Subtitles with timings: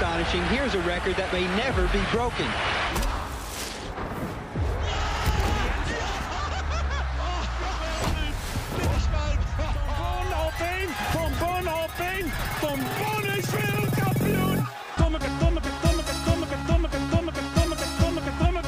[0.00, 2.46] astonishing, here's a record that may never be broken.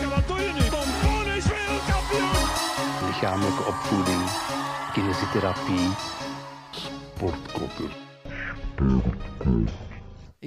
[0.08, 0.60] Wat doe je nu?
[3.06, 4.22] Lichamelijke opvoeding,
[4.92, 5.88] kinesiotherapie,
[6.70, 8.11] sportkoppen.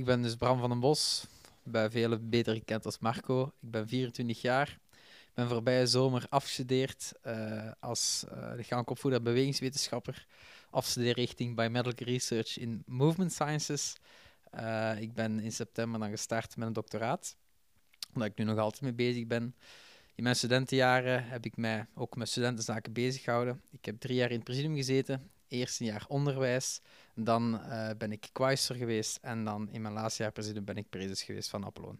[0.06, 1.26] Ik ben dus Bram van den Bos,
[1.64, 3.44] bij velen beter gekend als Marco.
[3.62, 4.80] Ik ben 24 jaar.
[5.00, 10.26] Ik ben voorbije zomer afgestudeerd eh, als uh, lichamelijk opvoeder en bewegingswetenschapper.
[10.70, 13.96] Afstudeerrichting Biomedical Research in Movement Sciences.
[14.56, 17.36] Uh, ik ben in september dan gestart met een doctoraat,
[18.14, 19.56] omdat ik nu nog altijd mee bezig ben.
[20.16, 23.62] In mijn studentenjaren heb ik mij ook met studentenzaken bezig gehouden.
[23.72, 26.82] Ik heb drie jaar in het presidium gezeten, eerst een jaar onderwijs,
[27.16, 30.90] dan uh, ben ik quaestor geweest en dan in mijn laatste jaar presidium ben ik
[30.90, 32.00] prezes geweest van Apollon.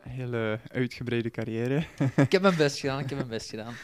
[0.00, 1.84] Hele uitgebreide carrière.
[2.16, 3.74] ik heb mijn best gedaan, ik heb mijn best gedaan.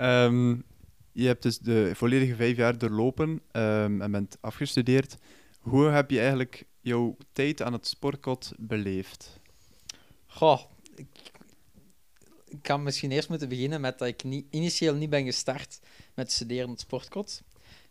[0.00, 0.64] Um,
[1.12, 5.16] je hebt dus de volledige vijf jaar doorlopen um, en bent afgestudeerd.
[5.60, 9.40] Hoe heb je eigenlijk jouw tijd aan het sportkot beleefd?
[10.26, 10.60] Goh,
[10.94, 11.06] ik,
[12.48, 15.80] ik kan misschien eerst moeten beginnen met dat ik niet, initieel niet ben gestart
[16.14, 17.42] met studeren op het sportkot.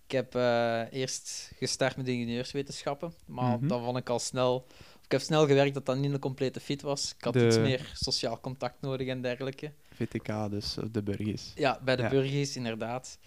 [0.06, 3.68] Ik heb uh, eerst gestart met ingenieurswetenschappen, maar mm -hmm.
[3.68, 4.66] dat vond ik al snel...
[5.04, 7.14] Ik heb snel gewerkt dat dat niet een complete fit was.
[7.18, 7.46] Ik had de...
[7.46, 9.74] iets meer sociaal contact nodig en dergelijke.
[9.94, 11.52] VTK, dus de burgers.
[11.56, 12.10] Ja, bij de ja.
[12.10, 13.18] burgers, inderdaad.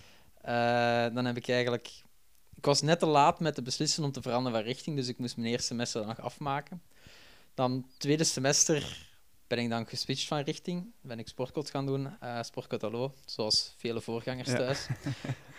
[0.44, 1.90] Uh, dan heb ik eigenlijk...
[2.56, 5.18] Ik was net te laat met te beslissen om te veranderen van richting, dus ik
[5.18, 6.82] moest mijn eerste semester nog afmaken.
[7.54, 9.10] Dan tweede semester
[9.46, 10.92] ben ik dan geswitcht van richting.
[11.00, 14.56] Ben ik sportkot gaan doen, uh, sportkot allo, zoals vele voorgangers ja.
[14.56, 14.86] thuis.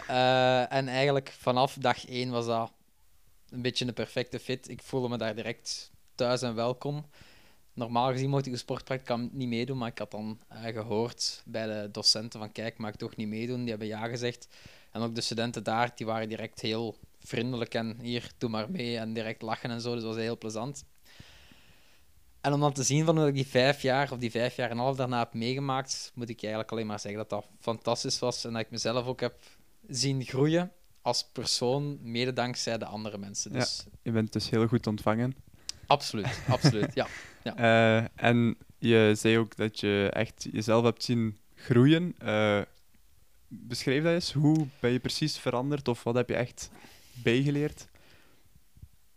[0.09, 2.72] uh, en eigenlijk vanaf dag één was dat
[3.50, 4.69] een beetje een perfecte fit.
[4.69, 7.06] Ik voelde me daar direct thuis en welkom.
[7.73, 11.66] Normaal gezien mocht ik de sportpracticant niet meedoen, maar ik had dan uh, gehoord bij
[11.66, 13.59] de docenten van kijk, mag ik toch niet meedoen?
[13.59, 14.47] Die hebben ja gezegd.
[14.94, 18.98] En ook de studenten daar, die waren direct heel vriendelijk en hier, doe maar mee
[18.98, 20.86] en direct lachen en zo, dus dat was heel plezant.
[22.42, 24.70] En om dan te zien van hoe ik die vijf jaar of die vijf jaar
[24.70, 28.46] en half daarna heb meegemaakt, moet ik eigenlijk alleen maar zeggen dat dat fantastisch was
[28.46, 29.36] en dat ik mezelf ook heb
[29.88, 30.72] zien groeien
[31.02, 33.52] als persoon, mede dankzij de andere mensen.
[33.52, 33.84] Dus...
[33.86, 35.36] Ja, je bent dus heel goed ontvangen.
[35.88, 37.08] Absoluut, absoluut, ja.
[37.44, 37.58] ja.
[38.00, 42.16] Uh, en je zei ook dat je echt jezelf hebt zien groeien.
[42.24, 42.62] Uh,
[43.62, 44.31] beschrijf dat eens.
[44.31, 46.69] Hoe ben je precies veranderd of wat heb je echt
[47.14, 47.88] bijgeleerd?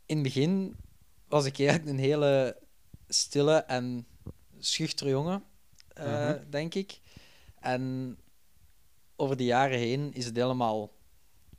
[0.07, 0.77] In het begin
[1.29, 2.57] was ik eigenlijk een hele
[3.09, 4.07] stille en
[4.59, 5.45] schuchtere jongen,
[5.99, 6.41] uh, uh -huh.
[6.51, 7.01] denk ik.
[7.61, 8.17] En
[9.17, 10.93] over de jaren heen is het helemaal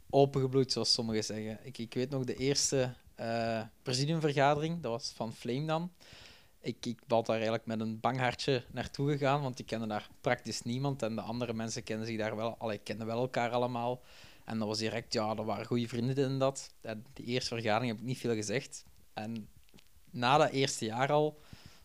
[0.10, 1.60] opengebloeid, zoals sommigen zeggen.
[1.64, 5.92] Ik, ik weet nog de eerste uh, presidiumvergadering, dat was van Flame dan.
[6.62, 10.10] Ik, ik was daar eigenlijk met een bang hartje naartoe gegaan, want ik kende daar
[10.22, 14.02] praktisch niemand en de andere mensen kenden zich daar wel, allee, kenden wel elkaar allemaal.
[14.46, 16.74] En dat was direct, ja, dat waren goede vrienden in dat.
[16.82, 18.84] En die eerste vergadering heb ik niet veel gezegd.
[19.14, 19.50] En
[20.12, 21.40] na dat eerste jaar al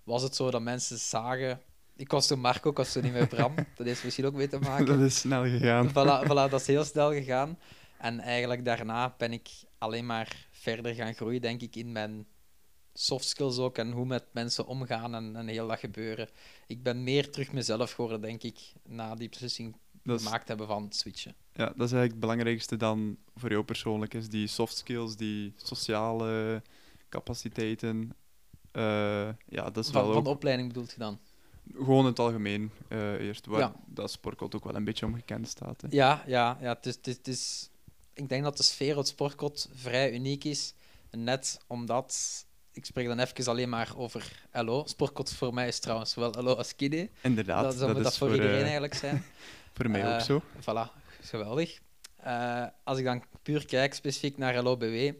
[0.04, 1.60] was het zo dat mensen zagen.
[1.96, 3.54] Ik was toen Marco, ik was toen niet meer Bram.
[3.76, 4.86] dat heeft misschien ook mee te maken.
[4.86, 5.88] Dat is snel gegaan.
[5.88, 7.58] Voilà, voilà, dat is heel snel gegaan.
[7.98, 12.26] En eigenlijk daarna ben ik alleen maar verder gaan groeien, denk ik, in mijn
[12.94, 16.28] soft skills ook en hoe met mensen omgaan en, en heel dat gebeuren.
[16.66, 20.22] Ik ben meer terug mezelf geworden, denk ik, na die beslissing is...
[20.22, 21.34] gemaakt hebben van switchen.
[21.52, 25.52] Ja, dat is eigenlijk het belangrijkste dan voor jou persoonlijk, is die soft skills, die
[25.56, 26.62] sociale
[27.08, 28.12] capaciteiten.
[28.72, 30.24] Uh, ja, dat is van, wel van ook...
[30.24, 31.18] de opleiding bedoelt je dan?
[31.74, 33.74] Gewoon in het algemeen, uh, eerst, waar ja.
[33.86, 35.80] dat sportkot ook wel een beetje omgekend staat.
[35.80, 35.88] Hè.
[35.90, 37.70] Ja, ja, ja het is, het is,
[38.12, 40.74] ik denk dat de sfeer op sportkot vrij uniek is.
[41.10, 44.82] Net omdat, ik spreek dan even alleen maar over LO.
[44.86, 47.10] Sportkot voor mij is trouwens wel LO als kidde.
[47.20, 47.62] Inderdaad.
[47.62, 49.24] Dat, dat moet dat voor, voor iedereen uh, eigenlijk zijn.
[49.74, 50.42] voor mij uh, ook zo.
[50.60, 51.80] Voilà, geweldig.
[52.26, 55.12] Uh, als ik dan puur kijk specifiek naar LO-BW,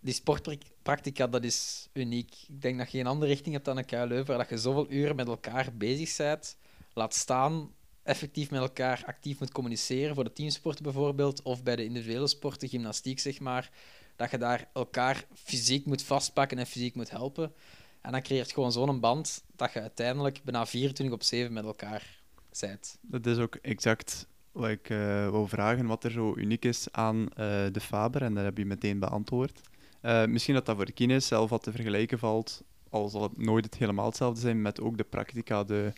[0.00, 2.34] die sportpractica, dat is uniek.
[2.48, 4.86] Ik denk dat je geen andere richting hebt dan een KU Leuven, dat je zoveel
[4.90, 6.56] uren met elkaar bezig bent,
[6.92, 7.72] laat staan
[8.02, 12.68] effectief met elkaar actief moet communiceren, voor de teamsporten bijvoorbeeld, of bij de individuele sporten,
[12.68, 13.70] gymnastiek zeg maar,
[14.16, 17.52] dat je daar elkaar fysiek moet vastpakken en fysiek moet helpen.
[18.00, 22.22] En dan creëert gewoon zo'n band dat je uiteindelijk bijna 24 op 7 met elkaar
[22.60, 22.98] bent.
[23.00, 27.20] Dat is ook exact wat ik uh, wou vragen, wat er zo uniek is aan
[27.20, 27.26] uh,
[27.72, 29.60] de Faber, en dat heb je meteen beantwoord.
[30.02, 33.64] Uh, misschien dat dat voor kines zelf wat te vergelijken valt, al zal het nooit
[33.64, 35.92] het helemaal hetzelfde zijn met ook de practica, de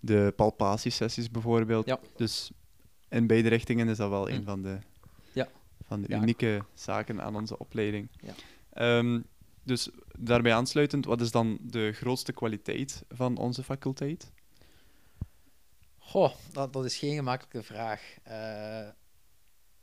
[0.00, 1.86] de palpatiesessies bijvoorbeeld.
[1.86, 1.98] Ja.
[2.16, 2.50] Dus
[3.08, 4.44] in beide richtingen is dat wel een Mm.
[4.44, 4.78] van de,
[5.32, 5.48] Ja.
[5.90, 6.20] Van de Ja.
[6.20, 8.08] unieke zaken aan onze opleiding.
[8.20, 8.32] Ja.
[8.72, 9.20] Ehm,
[9.62, 9.88] dus
[10.18, 14.32] daarbij aansluitend, wat is dan de grootste kwaliteit van onze faculteit?
[15.98, 18.02] Goh, dat, dat is geen gemakkelijke vraag.
[18.22, 18.32] Eh,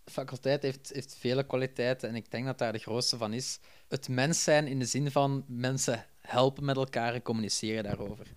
[0.03, 3.59] de faculteit heeft, heeft vele kwaliteiten en ik denk dat daar de grootste van is
[3.87, 8.27] het mens zijn in de zin van mensen helpen met elkaar en communiceren daarover.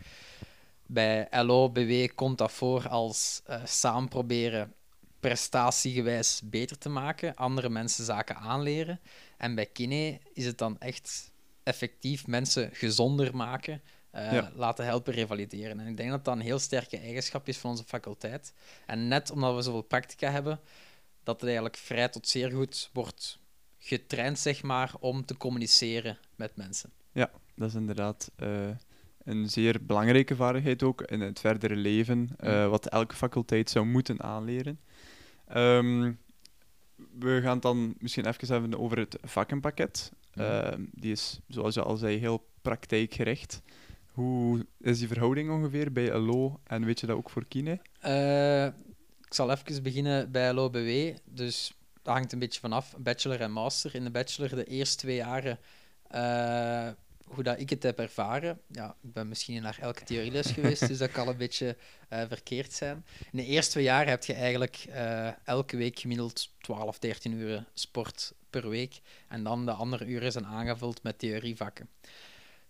[0.86, 4.74] Bij LO, BW komt dat voor als eh, samen proberen
[5.20, 9.00] prestatiegewijs beter te maken, andere mensen zaken aanleren.
[9.36, 11.32] En bij kine is het dan echt
[11.62, 14.50] effectief mensen gezonder maken, eh, Ja.
[14.54, 15.80] laten helpen revalideren.
[15.80, 18.52] En ik denk dat dat een heel sterke eigenschap is van onze faculteit.
[18.86, 20.60] En net omdat we zoveel practica hebben,
[21.22, 23.38] dat het eigenlijk vrij tot zeer goed wordt
[23.78, 26.92] getraind, zeg maar, om te communiceren met mensen.
[27.54, 28.68] Dat is inderdaad eh,
[29.24, 34.22] een zeer belangrijke vaardigheid ook in het verdere leven, eh, wat elke faculteit zou moeten
[34.22, 34.80] aanleren.
[35.52, 36.12] Ehm,
[37.18, 40.12] we gaan het dan misschien even hebben over het vakkenpakket.
[40.34, 43.62] Ehm, die is, zoals je al zei, heel praktijkgericht.
[44.06, 47.80] Hoe is die verhouding ongeveer bij LO en weet je dat ook voor kine?
[48.00, 48.66] Eh,
[49.26, 51.16] ik zal even beginnen bij LOBW.
[51.24, 53.94] Dus dat hangt een beetje vanaf, bachelor en master.
[53.94, 55.58] In de bachelor de eerste twee jaren,
[56.06, 56.88] eh,
[57.30, 58.60] hoe dat ik het heb ervaren.
[58.66, 61.76] Ja, ik ben misschien naar elke theorieles geweest, dus dat kan een beetje
[62.08, 63.04] eh, verkeerd zijn.
[63.32, 67.64] In de eerste twee jaar heb je eigenlijk eh, elke week gemiddeld 12, 13 uur
[67.74, 69.00] sport per week.
[69.28, 71.88] En dan de andere uren zijn aangevuld met theorievakken.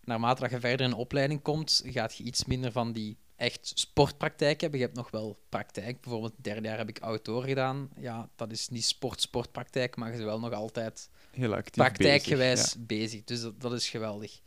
[0.05, 3.73] Naarmate dat je verder in de opleiding komt, gaat je iets minder van die echt
[3.75, 4.79] sportpraktijk hebben.
[4.79, 6.01] Je hebt nog wel praktijk.
[6.01, 7.91] Bijvoorbeeld het derde jaar heb ik outdoor gedaan.
[7.97, 12.87] Ja, dat is niet sport-sportpraktijk, maar je bent wel nog altijd Heel actief praktijkgewijs bezig,
[12.87, 13.25] bezig.
[13.25, 14.41] Dus dat, dat is geweldig.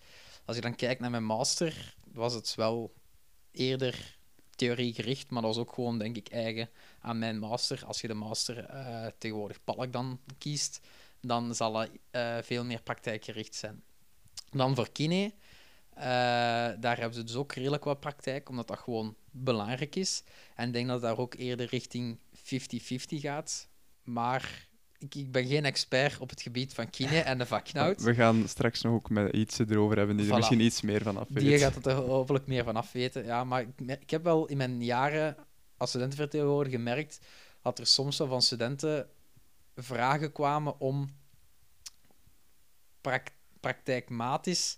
[0.45, 2.93] Als je dan kijkt naar mijn master, was het wel
[3.51, 4.17] eerder
[4.55, 6.69] theoriegericht, maar dat was ook gewoon, denk ik, eigen
[6.99, 7.85] aan mijn master.
[7.85, 10.79] Als je de master eh, tegenwoordig Palk dan kiest,
[11.21, 13.83] dan zal het eh, veel meer praktijkgericht zijn.
[14.51, 15.33] Dan voor kine,
[15.89, 16.03] eh,
[16.79, 20.23] daar hebben ze dus ook redelijk wat praktijk, omdat dat gewoon belangrijk is.
[20.55, 23.67] En ik denk dat het daar ook eerder richting 50-50 gaat.
[24.03, 24.67] Maar
[25.03, 27.49] ik, ik ben geen expert op het gebied van kine en de ja.
[27.49, 28.01] vakinhoud.
[28.01, 31.17] We gaan straks nog ook met iets erover hebben die er misschien iets meer van
[31.17, 31.43] af weet.
[31.43, 33.25] Die gaat het er hopelijk meer van af weten.
[33.25, 33.65] Ja, maar
[33.99, 35.35] ik, heb wel in mijn jaren
[35.77, 37.19] als studentenvertegenwoordiger gemerkt
[37.61, 39.07] dat er soms wel van studenten
[39.75, 41.09] vragen kwamen om
[43.01, 44.77] prak- praktijkmatisch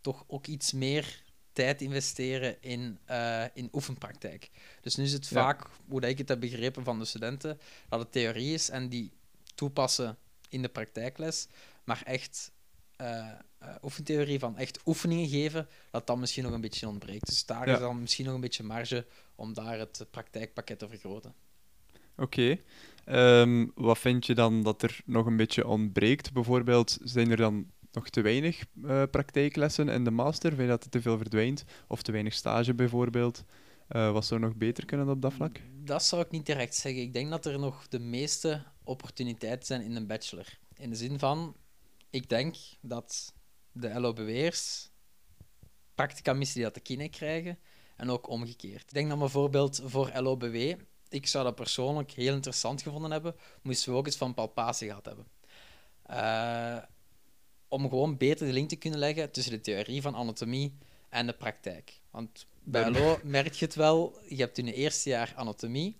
[0.00, 4.50] toch ook iets meer tijd investeren in, eh, in oefenpraktijk.
[4.80, 5.40] Dus nu is het Ja.
[5.40, 7.58] vaak, hoe dat ik het heb begrepen van de studenten,
[7.88, 9.12] dat het theorie is en die
[9.56, 10.16] toepassen
[10.48, 11.48] in de praktijkles,
[11.84, 12.52] maar echt
[12.96, 17.26] eh, eh, oefentheorie van echt oefeningen geven, dat dat misschien nog een beetje ontbreekt.
[17.26, 17.74] Dus daar Ja.
[17.74, 21.34] is dan misschien nog een beetje marge om daar het praktijkpakket te vergroten.
[22.16, 22.58] Oké.
[23.04, 26.32] Ehm, wat vind je dan dat er nog een beetje ontbreekt?
[26.32, 30.50] Bijvoorbeeld, zijn er dan nog te weinig eh, praktijklessen in de master?
[30.50, 31.64] Vind je dat er te veel verdwijnt?
[31.88, 33.44] Of te weinig stage bijvoorbeeld?
[33.88, 35.60] Eh, wat zou nog beter kunnen op dat vlak?
[35.84, 37.02] Dat zou ik niet direct zeggen.
[37.02, 40.58] Ik denk dat er nog de meeste opportuniteiten zijn in een bachelor.
[40.74, 41.56] In de zin van,
[42.10, 43.34] ik denk dat
[43.72, 44.90] de LOBW'ers
[45.94, 47.58] practica missen die dat de kine krijgen
[47.96, 48.82] en ook omgekeerd.
[48.82, 50.74] Ik denk dat bijvoorbeeld voor LOBW,
[51.08, 55.04] ik zou dat persoonlijk heel interessant gevonden hebben, moesten we ook eens van palpatie gehad
[55.04, 55.26] hebben.
[56.02, 56.78] Eh,
[57.68, 60.78] om gewoon beter de link te kunnen leggen tussen de theorie van anatomie
[61.08, 62.00] en de praktijk.
[62.10, 65.96] Want bij LO merk je het wel, je hebt in het eerste jaar anatomie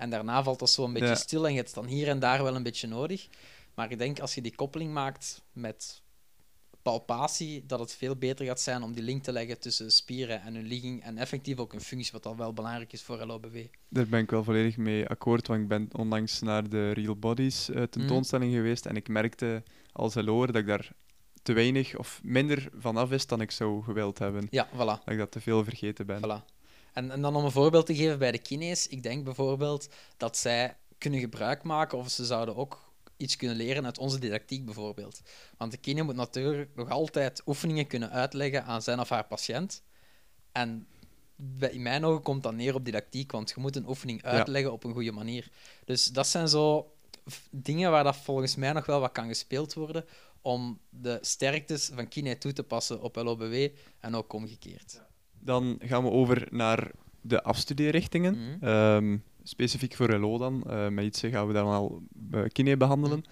[0.00, 1.14] en daarna valt dat zo een beetje Ja.
[1.14, 3.28] stil en je hebt het dan hier en daar wel een beetje nodig.
[3.74, 6.02] Maar ik denk als je die koppeling maakt met
[6.82, 10.54] palpatie, dat het veel beter gaat zijn om die link te leggen tussen spieren en
[10.54, 13.56] hun ligging en effectief ook een functie, wat al wel belangrijk is voor LOBW.
[13.88, 17.70] Daar ben ik wel volledig mee akkoord, want ik ben onlangs naar de Real Bodies
[17.70, 20.90] eh, tentoonstelling geweest en ik merkte als LO'er dat ik daar
[21.42, 24.46] te weinig of minder van af wist dan ik zou gewild hebben.
[24.50, 24.76] Ja, voilà.
[24.76, 26.18] Dat ik dat te veel vergeten ben.
[26.18, 26.59] Voilà.
[26.92, 30.36] En, en dan om een voorbeeld te geven bij de kines, ik denk bijvoorbeeld dat
[30.36, 35.20] zij kunnen gebruik maken of ze zouden ook iets kunnen leren uit onze didactiek bijvoorbeeld.
[35.56, 39.82] Want de kine moet natuurlijk nog altijd oefeningen kunnen uitleggen aan zijn of haar patiënt.
[40.52, 40.86] En
[41.36, 44.72] bij, in mijn ogen komt dat neer op didactiek, want je moet een oefening uitleggen
[44.72, 45.50] op een goede manier.
[45.84, 46.92] Dus dat zijn zo
[47.50, 50.04] dingen waar dat volgens mij nog wel wat kan gespeeld worden
[50.40, 53.68] om de sterktes van kine toe te passen op LOBW
[53.98, 55.00] en ook omgekeerd.
[55.40, 58.38] Dan gaan we over naar de afstudeerrichtingen.
[58.38, 58.64] Mhm.
[58.66, 60.62] Ehm, specifiek voor LO dan.
[60.66, 62.02] Eh, met iets gaan we dan al
[62.34, 63.24] uh, kine behandelen.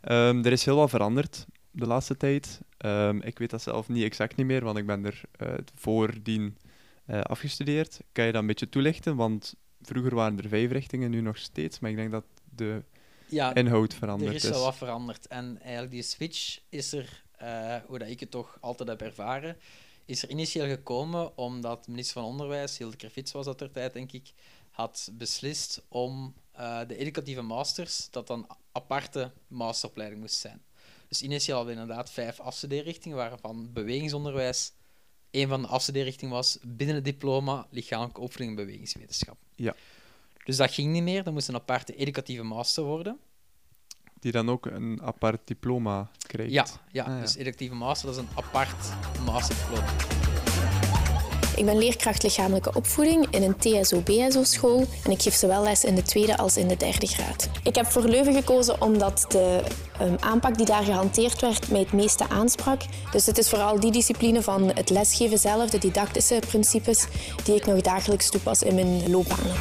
[0.00, 2.60] Ehm, er is heel wat veranderd de laatste tijd.
[2.76, 6.56] Ehm, ik weet dat zelf niet exact niet meer, want ik ben er eh, voordien
[7.06, 8.00] eh, afgestudeerd.
[8.12, 9.16] Kan je dat een beetje toelichten?
[9.16, 11.78] Want vroeger waren er vijf richtingen, nu nog steeds.
[11.78, 12.24] Maar ik denk dat
[12.54, 12.82] de
[13.28, 14.50] Ja, inhoud er veranderd is is.
[14.50, 15.26] wel wat veranderd.
[15.26, 19.56] En eigenlijk die switch is er, eh, hoe dat ik het toch altijd heb ervaren,
[20.10, 24.12] is er initieel gekomen omdat minister van Onderwijs, Hilde Krevits was dat ter tijd, denk
[24.12, 24.32] ik,
[24.70, 30.62] had beslist om eh, de educatieve masters, dat dan aparte masteropleiding moest zijn.
[31.08, 34.72] Dus initieel hadden we inderdaad vijf afstudeerrichtingen, waarvan bewegingsonderwijs
[35.30, 39.36] een van de afstudeerrichtingen was binnen het diploma lichamelijke opvoeding en bewegingswetenschap.
[39.54, 39.74] Ja.
[40.44, 43.18] Dus dat ging niet meer, dat moest een aparte educatieve master worden.
[44.20, 46.52] Die dan ook een apart diploma krijgt.
[46.52, 47.20] Ja, ja, Ah, ja.
[47.20, 48.76] dus educatieve master, dat is een apart
[49.24, 49.86] masterdiploma.
[51.56, 56.02] Ik ben leerkracht lichamelijke opvoeding in een TSO-BSO-school en ik geef zowel les in de
[56.02, 57.48] tweede als in de derde graad.
[57.62, 59.62] Ik heb voor Leuven gekozen omdat de
[59.98, 62.82] ehm, aanpak die daar gehanteerd werd mij het meeste aansprak.
[63.12, 67.06] Dus het is vooral die discipline van het lesgeven zelf, de didactische principes,
[67.44, 69.54] die ik nog dagelijks toepas in mijn loopbanen.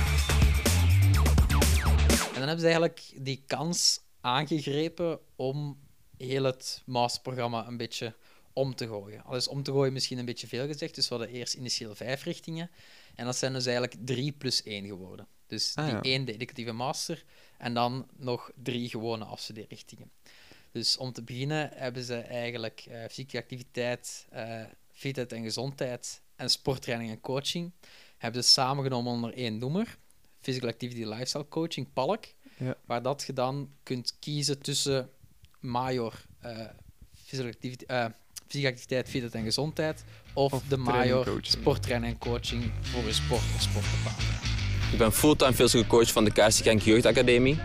[2.34, 5.80] En dan hebben ze eigenlijk die kans aangegrepen om
[6.18, 8.16] heel het masterprogramma een beetje
[8.54, 9.24] om te gooien.
[9.24, 11.96] Al is om te gooien misschien een beetje veel gezegd, dus we hadden eerst initieel
[11.96, 12.70] vijf richtingen.
[13.16, 15.28] En dat zijn dus eigenlijk drie plus één geworden.
[15.48, 16.02] Dus Ah, die ja.
[16.02, 17.24] één, de educatieve master,
[17.58, 20.12] en dan nog drie gewone afstudeerrichtingen.
[20.72, 26.50] Dus om te beginnen hebben ze eigenlijk eh, fysieke activiteit, eh fitheid en gezondheid en
[26.50, 27.72] sporttraining en coaching
[28.18, 29.98] hebben ze samengenomen onder één noemer.
[30.40, 32.26] Physical Activity Lifestyle Coaching, PALK.
[32.60, 32.76] Ja.
[32.86, 35.10] Waar dat je dan kunt kiezen tussen
[35.60, 36.58] major eh
[37.26, 38.06] fysieke activiteit, eh,
[38.48, 41.46] fysieke activiteit, fitheid en gezondheid of, Of de major coaching.
[41.46, 44.40] sporttraining en coaching voor je sport of sportbepalingen.
[44.92, 47.60] Ik ben fulltime physical coach van de Genk Jeugdacademie.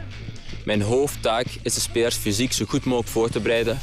[0.64, 3.78] Mijn hoofdtaak is de spelers fysiek zo goed mogelijk voor te bereiden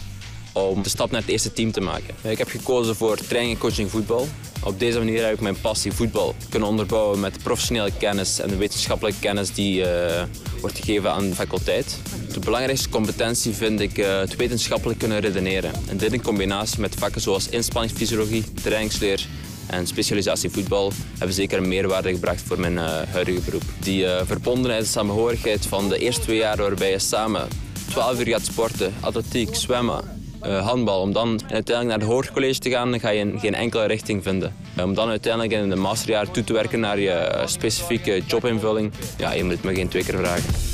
[0.53, 2.15] om de stap naar het eerste team te maken.
[2.31, 4.27] Ik heb gekozen voor training en coaching voetbal.
[4.63, 8.55] Op deze manier heb ik mijn passie voetbal kunnen onderbouwen met professionele kennis en de
[8.55, 10.23] wetenschappelijke kennis die eh,
[10.59, 11.97] wordt gegeven aan de faculteit.
[12.33, 15.71] De belangrijkste competentie vind ik eh, het wetenschappelijk kunnen redeneren.
[15.89, 19.27] En dit in combinatie met vakken zoals inspanningsfysiologie, trainingsleer
[19.67, 23.63] en specialisatie voetbal hebben zeker een meerwaarde gebracht voor mijn eh, huidige beroep.
[23.79, 27.47] Die verbondenheid en samenhorigheid van de eerste twee jaar waarbij je samen
[27.89, 32.69] 12 uur gaat sporten, atletiek, zwemmen, eh, handbal, om dan uiteindelijk naar het hogercollege te
[32.69, 34.55] gaan, ga je geen enkele richting vinden.
[34.75, 38.91] Eh, Om dan uiteindelijk in de masterjaar toe te werken naar je eh, specifieke jobinvulling,
[39.17, 40.71] ja, je moet het me geen twee keer vragen.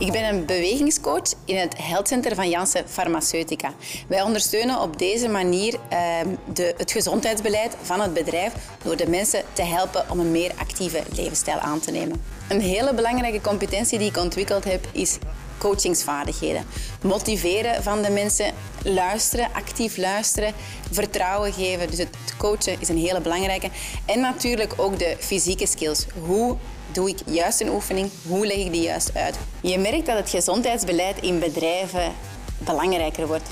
[0.00, 3.72] Ik ben een bewegingscoach in het Health Center van Janssen Farmaceutica.
[4.08, 8.52] Wij ondersteunen op deze manier ehm, de, het gezondheidsbeleid van het bedrijf
[8.82, 12.22] door de mensen te helpen om een meer actieve levensstijl aan te nemen.
[12.48, 15.18] Een hele belangrijke competentie die ik ontwikkeld heb is
[15.60, 16.66] coachingsvaardigheden.
[17.02, 20.54] Motiveren van de mensen, luisteren, actief luisteren,
[20.90, 21.90] vertrouwen geven.
[21.90, 23.70] Dus het coachen is een hele belangrijke.
[24.06, 26.06] En natuurlijk ook de fysieke skills.
[26.26, 26.56] Hoe
[26.92, 28.10] doe ik juist een oefening?
[28.28, 29.38] Hoe leg ik die juist uit?
[29.60, 32.12] Je merkt dat het gezondheidsbeleid in bedrijven
[32.58, 33.50] belangrijker wordt.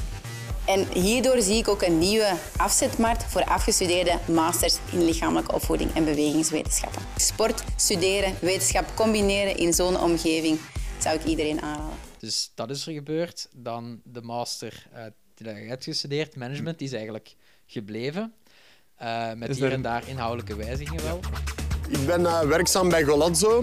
[0.64, 6.04] En hierdoor zie ik ook een nieuwe afzetmarkt voor afgestudeerde masters in lichamelijke opvoeding en
[6.04, 7.02] bewegingswetenschappen.
[7.16, 10.58] Sport, studeren, wetenschap combineren in zo'n omgeving
[11.02, 11.96] zou ik iedereen aanraden.
[12.18, 13.48] Dus dat is er gebeurd.
[13.52, 15.02] Dan de master eh,
[15.34, 17.34] die je hebt gestudeerd, management, die is eigenlijk
[17.66, 18.34] gebleven.
[18.96, 21.20] Eh, met Is hier er en daar inhoudelijke wijzigingen wel.
[21.88, 23.62] Ik ben eh, werkzaam bij Golazzo.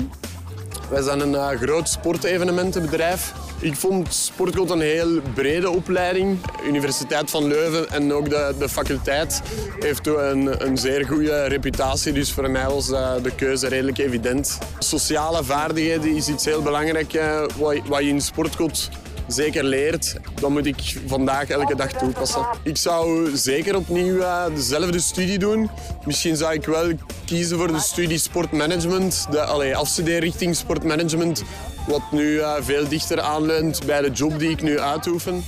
[0.89, 3.33] Wij zijn een eh, groot sportevenementenbedrijf.
[3.59, 6.39] Ik vond Sportcode een heel brede opleiding.
[6.67, 9.41] Universiteit van Leuven en ook de, de faculteit
[9.79, 12.13] heeft een, een zeer goede reputatie.
[12.13, 14.57] Dus voor mij was eh, de keuze redelijk evident.
[14.79, 18.79] Sociale vaardigheden is iets heel belangrijk eh, wat, wat je in Sportcode
[19.27, 20.15] zeker leert.
[20.41, 22.47] Dat moet ik vandaag elke dag toepassen.
[22.63, 25.69] Ik zou zeker opnieuw eh, dezelfde studie doen.
[26.05, 26.91] Misschien zou ik wel
[27.25, 31.43] kiezen voor de studie sportmanagement, de allee, afstudeerrichting sportmanagement,
[31.87, 35.43] wat nu eh, veel dichter aanleunt bij de job die ik nu uitoefen.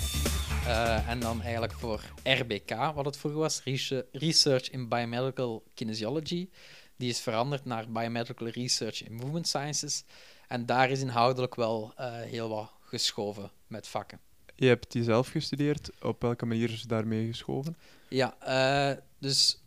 [0.65, 6.49] Eh, en dan eigenlijk voor RBK, wat het vroeger was, Res- Research in Biomedical Kinesiology.
[6.97, 10.03] Die is veranderd naar Biomedical Research in Movement Sciences.
[10.47, 11.93] En daar is inhoudelijk wel
[12.29, 14.19] heel wat geschoven met vakken.
[14.55, 15.89] Je hebt die zelf gestudeerd.
[16.01, 17.77] Op welke manier is daarmee geschoven?
[18.09, 19.63] Ja, eh, dus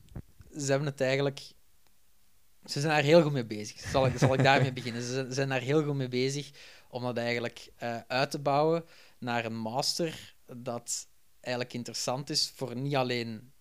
[0.59, 1.41] ze hebben het eigenlijk.
[2.65, 3.81] Ze zijn daar heel goed mee bezig.
[3.81, 5.03] Zal ik, zal ik daarmee beginnen?
[5.03, 6.51] Ze zijn- zijn daar heel goed mee bezig
[6.89, 8.85] om dat eigenlijk eh, uit te bouwen
[9.19, 11.09] naar een master dat
[11.41, 13.53] eigenlijk interessant is voor niet alleen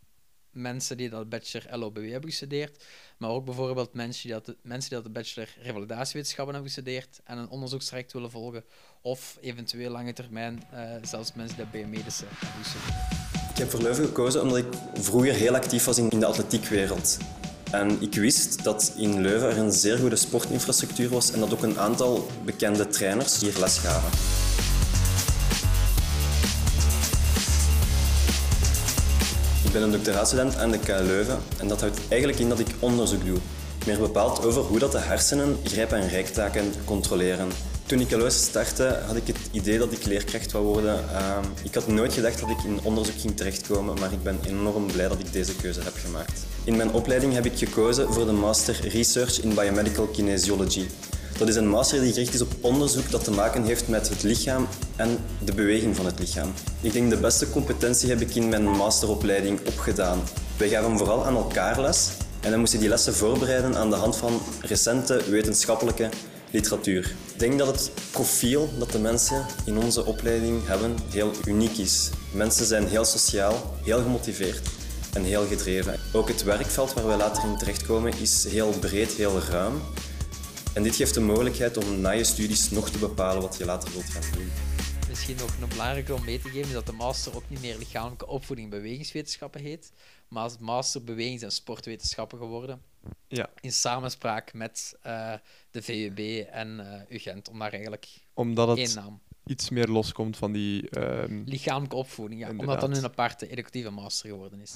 [0.52, 2.84] mensen die dat bachelor LOBW hebben gestudeerd,
[3.20, 7.22] maar ook bijvoorbeeld mensen die dat de, mensen die dat de bachelor revalidatiewetenschappen hebben gestudeerd
[7.24, 8.64] en een onderzoekstraject willen volgen,
[9.02, 13.58] of eventueel lange termijn eh, zelfs mensen die dat biomedische hebben gestudeerd.
[13.58, 17.18] heb voor Leuven gekozen omdat ik vroeger heel actief was in de atletiekwereld.
[17.72, 21.64] En ik wist dat in Leuven er een zeer goede sportinfrastructuur was en dat ook
[21.64, 24.39] een aantal bekende trainers hier les gaven.
[29.70, 32.68] Ik ben een doctoraatstudent aan de KU Leuven en dat houdt eigenlijk in dat ik
[32.80, 33.38] onderzoek doe.
[33.86, 37.48] Meer bepaald over hoe dat de hersenen grijp- en rijktaken controleren.
[37.86, 40.96] Toen ik LOS startte, had ik het idee dat ik leerkracht wou worden.
[41.12, 44.86] Uh, ik had nooit gedacht dat ik in onderzoek ging terechtkomen, maar ik ben enorm
[44.86, 46.46] blij dat ik deze keuze heb gemaakt.
[46.64, 50.86] In mijn opleiding heb ik gekozen voor de Master Research in Biomedical Kinesiology.
[51.40, 54.24] Dat is een master die gericht is op onderzoek dat te maken heeft met het
[54.24, 56.54] lichaam en de beweging van het lichaam.
[56.82, 60.20] Ik denk de beste competentie heb ik in mijn masteropleiding opgedaan.
[60.58, 62.10] Wij gaven vooral aan elkaar les
[62.42, 66.10] en dan moesten die lessen voorbereiden aan de hand van recente wetenschappelijke
[66.52, 67.14] literatuur.
[67.34, 72.10] Ik denk dat het profiel dat de mensen in onze opleiding hebben heel uniek is.
[72.32, 74.68] Mensen zijn heel sociaal, heel gemotiveerd
[75.14, 76.00] en heel gedreven.
[76.14, 79.82] Ook het werkveld waar wij later in terechtkomen is heel breed, heel ruim.
[80.80, 83.92] En dit geeft de mogelijkheid om na je studies nog te bepalen wat je later
[83.92, 84.52] wilt gaan doen.
[85.10, 87.78] Misschien nog een belangrijke om mee te geven is dat de master ook niet meer
[87.78, 89.92] lichamelijke opvoeding en bewegingswetenschappen heet,
[90.28, 92.82] maar is master bewegings- en sportwetenschappen geworden.
[93.28, 93.50] Ja.
[93.62, 95.34] In samenspraak met uh,
[95.72, 99.20] de VUB en uh, UGent, om daar eigenlijk Omdat het één naam.
[99.46, 101.00] iets meer loskomt van die...
[101.00, 101.44] Um...
[101.46, 102.48] Lichamelijke opvoeding, ja.
[102.48, 102.76] Inderdaad.
[102.76, 104.76] Omdat dat een aparte educatieve master geworden is.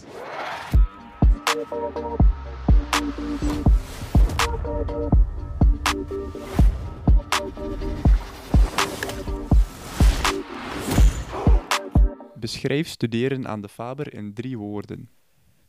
[12.35, 15.09] Beschrijf studeren aan de Faber in drie woorden.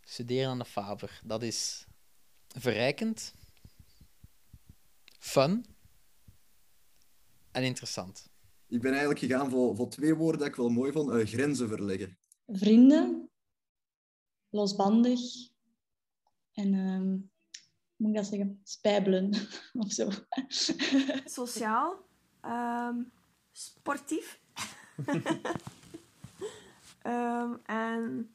[0.00, 1.86] Studeren aan de Faber, dat is
[2.48, 3.34] verrijkend,
[5.18, 5.64] fun
[7.50, 8.28] en interessant.
[8.68, 11.10] Ik ben eigenlijk gegaan voor, voor twee woorden dat ik wel mooi vond.
[11.10, 12.18] Uh, grenzen verleggen.
[12.46, 13.30] Vrienden,
[14.50, 15.20] losbandig
[16.52, 17.33] en, um, hoe
[18.04, 19.32] moet ik dat zeggen, spijbelen
[19.84, 20.10] of zo.
[21.24, 22.06] Sociaal,
[22.44, 23.12] um,
[23.52, 24.40] sportief.
[27.06, 28.34] um, en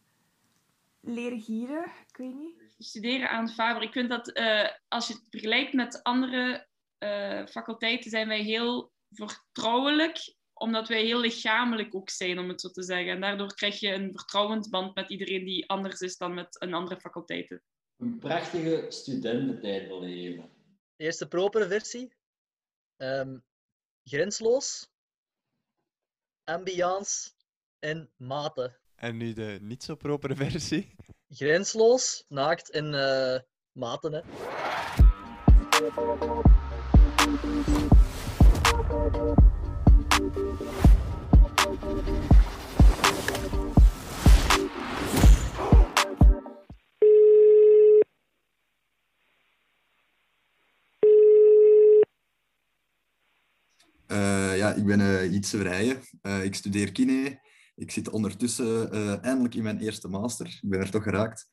[1.02, 2.74] leergierig, ik weet niet.
[2.78, 3.82] Studeren aan Faber.
[3.82, 6.68] Ik vind dat uh, als je het vergelijkt met andere
[7.00, 12.70] uh, faculteiten, zijn wij heel vertrouwelijk, omdat wij heel lichamelijk ook zijn, om het zo
[12.70, 13.14] te zeggen.
[13.14, 17.00] En daardoor krijg je een vertrouwensband met iedereen die anders is dan met een andere
[17.00, 17.64] faculteiten.
[18.00, 20.50] Een prachtige studententijd beleven.
[20.96, 22.14] Eerst de propere versie.
[22.98, 23.44] Um,
[24.04, 24.90] grensloos.
[26.44, 27.30] Ambiance
[27.80, 28.78] en mate.
[28.96, 30.96] En nu de niet zo propere versie.
[31.30, 33.40] Grensloos, naakt en uh,
[33.72, 34.14] maten.
[34.14, 34.22] Hè.
[54.60, 56.00] Ja, ik ben uh, Ietse Vrijen.
[56.22, 57.48] Uh, ik studeer kine.
[57.76, 58.92] Ik zit ondertussen
[59.22, 60.60] eindelijk in mijn eerste master.
[60.62, 61.50] Ik ben er toch geraakt.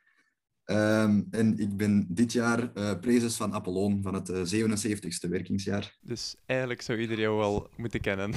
[0.64, 5.96] Um, en ik ben dit jaar prezes van Apollon, van het 77ste werkingsjaar.
[6.00, 8.32] Dus eigenlijk zou iedereen jou wel moeten kennen.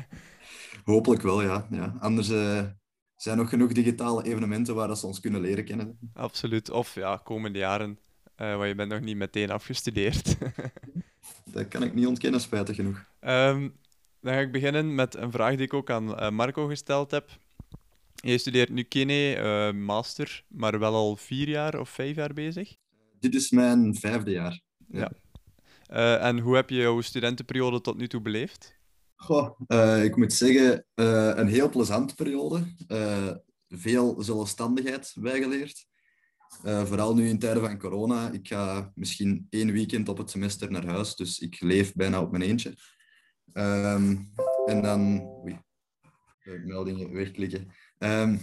[0.84, 1.66] Hopelijk wel, ja.
[1.70, 1.96] ja.
[2.00, 2.28] Anders
[3.16, 5.98] zijn nog genoeg digitale evenementen waar dat ze ons kunnen leren kennen.
[6.12, 6.70] Absoluut.
[6.70, 7.98] Of ja, komende jaren.
[8.36, 10.36] Want je bent nog niet meteen afgestudeerd.
[11.44, 13.04] dat kan ik niet ontkennen, spijtig genoeg.
[13.20, 13.76] Um,
[14.20, 17.30] dan ga ik beginnen met een vraag die ik ook aan uh, Marco gesteld heb.
[18.14, 22.76] Je studeert nu kine, uh, master, maar wel al vier jaar of vijf jaar bezig?
[23.20, 24.60] Dit is mijn vijfde jaar.
[24.88, 25.10] Ja.
[25.82, 26.18] ja.
[26.18, 28.74] en hoe heb je jouw studentenperiode tot nu toe beleefd?
[29.14, 29.60] Goh,
[30.02, 32.74] ik moet zeggen, een heel plezante periode.
[33.68, 35.86] veel zelfstandigheid bijgeleerd.
[36.66, 38.30] Uh, vooral nu in tijden van corona.
[38.30, 42.30] Ik ga misschien één weekend op het semester naar huis, dus ik leef bijna op
[42.30, 42.74] mijn eentje.
[43.52, 44.32] Um,
[44.66, 45.20] en dan...
[45.20, 45.60] Oei,
[46.64, 47.68] meldingen wegklikken.
[47.98, 48.40] Um,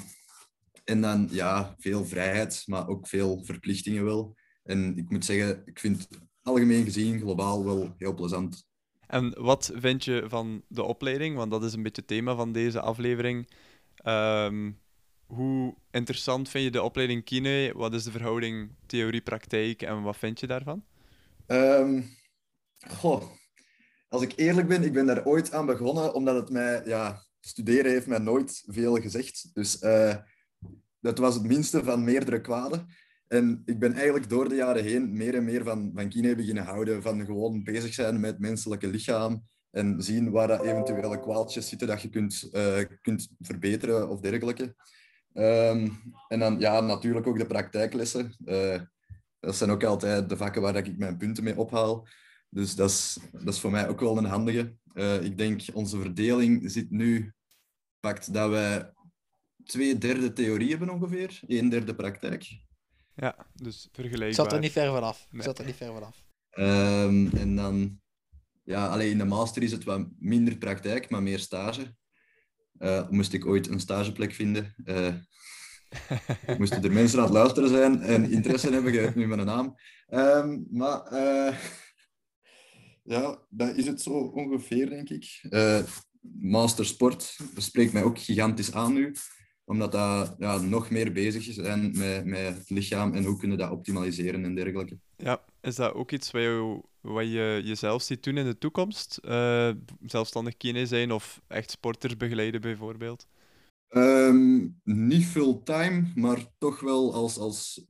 [0.83, 4.35] en dan, ja, veel vrijheid, maar ook veel verplichtingen wel.
[4.63, 6.07] En ik moet zeggen, ik vind
[6.41, 8.65] algemeen gezien, globaal, wel heel plezant.
[9.07, 11.35] En wat vind je van de opleiding?
[11.35, 13.49] Want dat is een beetje het thema van deze aflevering.
[14.05, 14.81] Um,
[15.35, 17.73] hoe interessant vind je de opleiding kine?
[17.75, 20.83] Wat is de verhouding theorie-praktijk en wat vind je daarvan?
[21.47, 22.05] Um,
[22.87, 23.23] goh,
[24.07, 27.91] als ik eerlijk ben, ik ben daar ooit aan begonnen omdat het mij, ja, studeren
[27.91, 29.49] heeft mij nooit veel gezegd.
[29.53, 30.15] Dus uh,
[30.99, 32.87] dat was het minste van meerdere kwaden.
[33.27, 36.63] En ik ben eigenlijk door de jaren heen meer en meer van, van kine beginnen
[36.63, 41.69] houden, van gewoon bezig zijn met het menselijke lichaam en zien waar dat eventuele kwaaltjes
[41.69, 44.75] zitten dat je kunt, uh, kunt verbeteren of dergelijke.
[45.33, 45.89] Ehm,
[46.27, 48.35] en dan ja, natuurlijk ook de praktijklessen.
[48.45, 48.81] Eh,
[49.39, 52.07] dat zijn ook altijd de vakken waar ik mijn punten mee ophaal.
[52.49, 54.75] Dus dat is, dat is voor mij ook wel een handige.
[54.93, 57.33] Eh, ik denk onze verdeling zit nu,
[57.99, 58.91] pakt dat wij
[59.63, 62.61] twee derde theorie hebben ongeveer, een derde praktijk.
[63.15, 64.29] Ja, dus vergelijkbaar.
[64.29, 65.27] Ik zat er niet ver vanaf.
[65.29, 65.39] Nee.
[65.39, 66.23] Ik zat er niet ver vanaf.
[66.49, 68.01] Ehm, en dan,
[68.63, 71.95] ja, alleen in de master is het wat minder praktijk, maar meer stage.
[72.77, 75.13] Eh, moest ik ooit een stageplek vinden, eh,
[76.59, 79.75] moesten er mensen aan het luisteren zijn en interesse hebben, weet nu mijn naam.
[80.07, 81.57] Ehm, maar eh,
[83.03, 85.39] ja, dat is het zo ongeveer, denk ik.
[85.49, 85.83] Eh,
[86.39, 89.15] master sport spreekt mij ook gigantisch aan nu,
[89.65, 93.57] omdat dat ja, nog meer bezig is zijn met, met het lichaam en hoe kunnen
[93.57, 94.97] we dat optimaliseren en dergelijke.
[95.17, 99.17] Ja, is dat ook iets wat je, wat je jezelf ziet doen in de toekomst?
[99.17, 99.69] Eh,
[100.05, 103.27] zelfstandig kine zijn of echt sporters begeleiden bijvoorbeeld?
[103.87, 107.85] Ehm, niet fulltime, maar toch wel als, als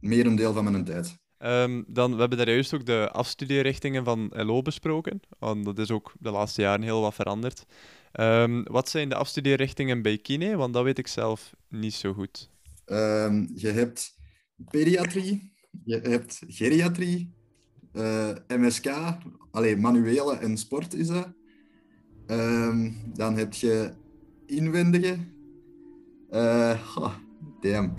[0.00, 1.18] merendeel van mijn tijd.
[1.38, 5.20] Ehm, dan, we hebben daar juist ook de afstudeerrichtingen van LO besproken.
[5.38, 7.64] Want dat is ook de laatste jaren heel wat veranderd.
[8.12, 10.56] Ehm, wat zijn de afstudeerrichtingen bij kine?
[10.56, 12.50] Want dat weet ik zelf niet zo goed.
[12.84, 14.18] Ehm, je hebt
[14.70, 15.52] pediatrie,
[15.84, 17.34] je hebt geriatrie,
[17.92, 18.86] eh, MSK,
[19.50, 21.28] alleen manuele en sport is dat.
[22.26, 23.92] Ehm, dan heb je
[24.46, 25.18] inwendige.
[26.30, 26.80] Eh,
[27.60, 27.94] damn.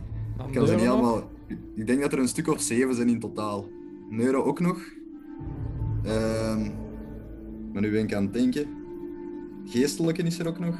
[0.48, 1.30] Ik kan ze niet allemaal.
[1.76, 3.70] Ik denk dat er een stuk of zeven zijn in totaal.
[4.10, 4.82] Neuro ook nog.
[6.04, 6.62] Ehm,
[7.74, 8.81] maar nu ben ik aan het denken.
[9.68, 10.76] Geestelijke is er ook nog.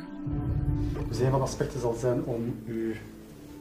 [1.08, 2.94] Dus een van de aspecten zal zijn om uw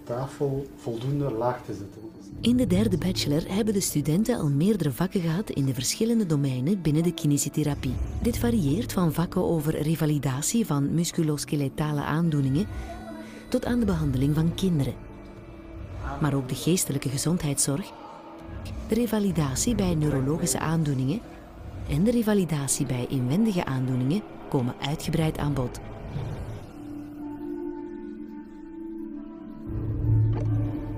[0.04, 2.00] tafel voldoende laag te zetten.
[2.40, 6.82] In de derde bachelor hebben de studenten al meerdere vakken gehad in de verschillende domeinen
[6.82, 7.94] binnen de kinesietherapie.
[8.22, 12.66] Dit varieert van vakken over revalidatie van musculoskeletale aandoeningen
[13.48, 14.94] tot aan de behandeling van kinderen.
[16.20, 17.92] Maar ook de geestelijke gezondheidszorg,
[18.88, 21.20] de revalidatie bij neurologische aandoeningen
[21.90, 25.80] en de revalidatie bij inwendige aandoeningen komen uitgebreid aan bod.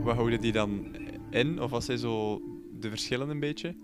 [0.03, 0.97] Wat houden die dan
[1.31, 1.61] in?
[1.61, 2.41] Of wat zijn zo
[2.79, 3.77] de verschillen een beetje?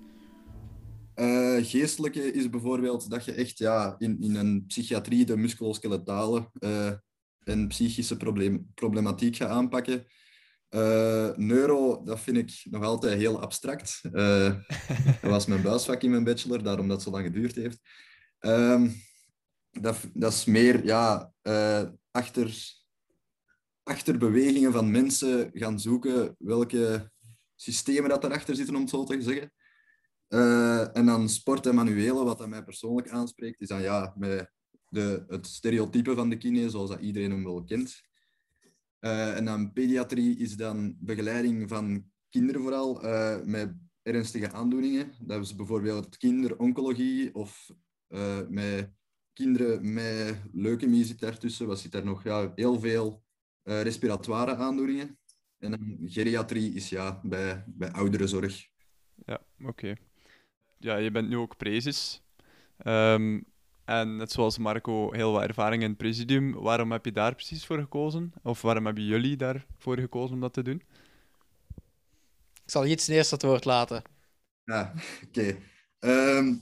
[1.14, 6.92] Eh, geestelijke is bijvoorbeeld dat je echt ja, in, in een psychiatrie de musculoskeletale eh,
[7.44, 10.04] en psychische probleem, problematiek gaat aanpakken.
[10.68, 14.00] Eh, neuro, dat vind ik nog altijd heel abstract.
[14.12, 14.54] Eh,
[15.22, 17.80] dat was mijn buisvak in mijn bachelor, daarom dat het zo lang geduurd heeft.
[18.38, 18.90] Ehm,
[19.70, 22.76] dat, dat is meer ja, eh, achter,
[23.82, 27.12] achter bewegingen van mensen gaan zoeken welke
[27.54, 29.52] systemen dat daarachter zitten, om het zo te zeggen.
[30.94, 34.52] En dan sport en manuele, wat dat mij persoonlijk aanspreekt, is dan ja, met
[34.88, 38.07] de, het stereotype van de kine, zoals dat iedereen hem wel kent.
[38.98, 45.12] Eh, en dan pediatrie is dan begeleiding van kinderen vooral eh, met ernstige aandoeningen.
[45.20, 47.70] Dat is bijvoorbeeld kinderoncologie of
[48.08, 48.90] eh, met
[49.32, 51.66] kinderen met leukemie zit daartussen.
[51.66, 52.24] Wat zit daar nog?
[52.24, 53.26] Ja, heel veel
[53.62, 55.18] respiratoire aandoeningen.
[55.58, 58.68] En dan geriatrie is ja, bij, bij ouderenzorg.
[59.26, 59.94] Ja, oké.
[60.78, 62.22] Ja, je bent nu ook prezes.
[62.76, 63.40] Ehm,
[63.88, 67.66] en net zoals Marco heel wat ervaring in het presidium, waarom heb je daar precies
[67.66, 68.32] voor gekozen?
[68.42, 70.82] Of waarom hebben jullie daarvoor gekozen om dat te doen?
[72.64, 74.02] Ik zal iets eerst het woord laten.
[74.64, 74.94] Ja,
[75.26, 75.58] oké.
[75.98, 76.54] Ehm,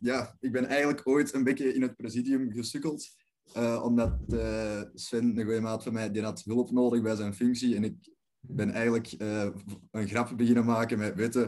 [0.00, 3.08] ja, ik ben eigenlijk ooit een beetje in het presidium gesukkeld.
[3.52, 7.34] eh, omdat eh, Sven, een goede maat van mij, die had hulp nodig bij zijn
[7.34, 7.76] functie.
[7.76, 7.94] En ik
[8.40, 9.48] ben eigenlijk eh,
[9.90, 11.42] een grap beginnen maken met, weet je,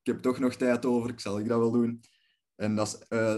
[0.00, 2.00] ik heb toch nog tijd over, ik zal ik dat wel doen.
[2.56, 3.36] En dat is, eh,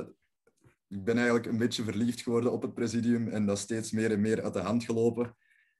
[0.88, 4.12] ik ben eigenlijk een beetje verliefd geworden op het presidium en dat is steeds meer
[4.12, 5.36] en meer uit de hand gelopen.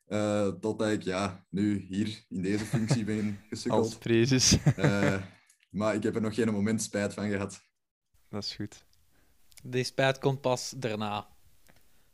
[0.07, 3.85] eh, totdat ik ja, nu hier in deze functie ben gesukkeld.
[3.85, 4.59] Als prezes.
[4.77, 5.23] Eh,
[5.71, 7.61] maar ik heb er nog geen moment spijt van gehad.
[8.29, 8.85] Dat is goed.
[9.65, 11.27] Die spijt komt pas daarna.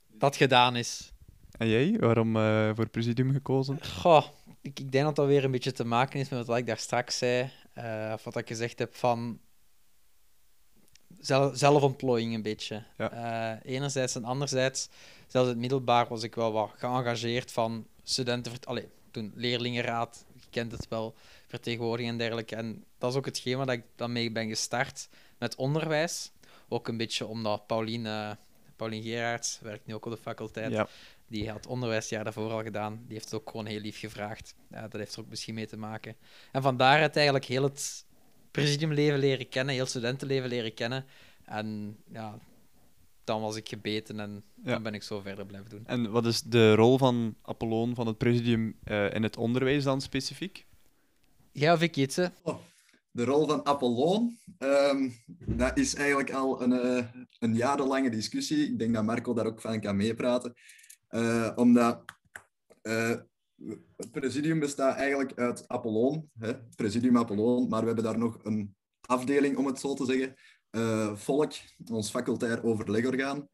[0.08, 1.12] Dat gedaan is.
[1.52, 3.84] En jij, waarom eh, voor presidium gekozen?
[3.84, 4.26] Goh,
[4.60, 6.78] ik, ik denk dat dat weer een beetje te maken heeft met wat ik daar
[6.78, 7.50] straks zei.
[7.72, 9.40] eh, of wat ik gezegd heb van
[11.22, 12.82] zelf, zelfontplooiing een beetje.
[12.96, 14.88] Eh, enerzijds en anderzijds,
[15.26, 18.52] zelfs in het middelbaar was ik wel wat geëngageerd van studenten...
[18.64, 21.14] Allee, toen leerlingenraad, je kent het wel,
[21.46, 22.56] vertegenwoordiging en dergelijke.
[22.56, 25.08] En dat is ook hetgeen waar ik dan mee ben gestart
[25.38, 26.30] met onderwijs.
[26.68, 28.30] Ook een beetje omdat Paulien, eh
[28.76, 30.88] Paulien Gerards, werkt nu ook op de faculteit, Ja.
[31.26, 33.02] die had onderwijsjaar daarvoor al gedaan.
[33.04, 34.54] Die heeft het ook gewoon heel lief gevraagd.
[34.70, 36.16] Ja, dat heeft er ook misschien mee te maken.
[36.52, 38.04] En van daaruit eigenlijk heel het
[38.52, 41.04] presidiumleven leren kennen, heel studentenleven leren kennen.
[41.44, 42.38] En ja,
[43.24, 44.70] dan was ik gebeten en Ja.
[44.72, 45.86] dan ben ik zo verder blijven doen.
[45.86, 50.00] En wat is de rol van Apollon, van het presidium, eh, in het onderwijs dan
[50.00, 50.66] specifiek?
[51.52, 52.32] Jij of ik, Jitse?
[53.10, 55.08] De rol van Apollon, ehm,
[55.46, 57.04] dat is eigenlijk al een, eh,
[57.38, 58.66] een jarenlange discussie.
[58.66, 60.54] Ik denk dat Marco daar ook van kan meepraten.
[61.08, 62.04] Eh, omdat
[62.82, 63.14] eh,
[63.96, 68.76] het presidium bestaat eigenlijk uit Apollon, hè, presidium Apollon, maar we hebben daar nog een
[69.00, 70.34] afdeling, om het zo te zeggen,
[70.70, 71.52] eh, Volk,
[71.90, 73.48] ons facultair overlegorgaan.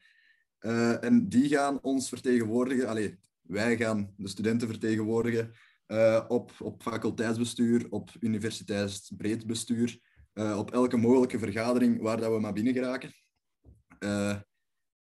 [0.59, 5.53] Eh, en die gaan ons vertegenwoordigen, allee, wij gaan de studenten vertegenwoordigen
[5.87, 9.99] eh, op, op faculteitsbestuur, op universiteitsbreed bestuur,
[10.57, 13.13] op elke mogelijke vergadering waar dat we maar binnen geraken.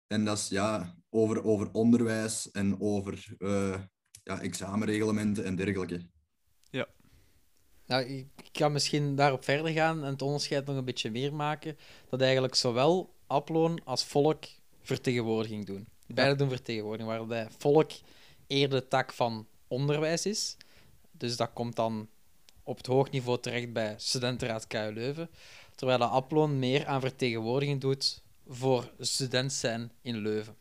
[0.06, 3.36] En dat is ja, over, over onderwijs en over
[4.26, 6.00] ja, examenreglementen en dergelijke.
[6.70, 6.86] Ja.
[7.86, 11.76] Nou, ik kan misschien daarop verder gaan en het onderscheid nog een beetje meer maken.
[12.08, 14.44] Dat eigenlijk zowel Aploon als volk
[14.82, 15.86] vertegenwoordiging doen.
[16.06, 17.90] Beide doen vertegenwoordiging, waarbij volk
[18.46, 20.56] eerder de tak van onderwijs is.
[21.10, 22.08] Dus dat komt dan
[22.62, 25.30] op het hoog niveau terecht bij Studentenraad KU Leuven.
[25.74, 30.56] Terwijl de Aploon meer aan vertegenwoordiging doet voor student zijn in Leuven.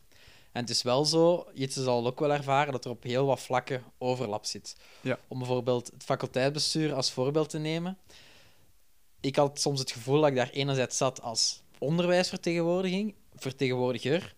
[0.56, 3.40] En het is wel zo, Jitse zal ook wel ervaren, dat er op heel wat
[3.40, 4.76] vlakken overlap zit.
[5.00, 5.18] Ja.
[5.28, 7.98] Om bijvoorbeeld het faculteitsbestuur als voorbeeld te nemen.
[9.20, 14.34] Ik had soms het gevoel dat ik daar enerzijds zat als onderwijsvertegenwoordiging, vertegenwoordiger,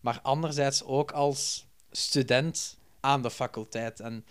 [0.00, 4.00] maar anderzijds ook als student aan de faculteit.
[4.00, 4.24] En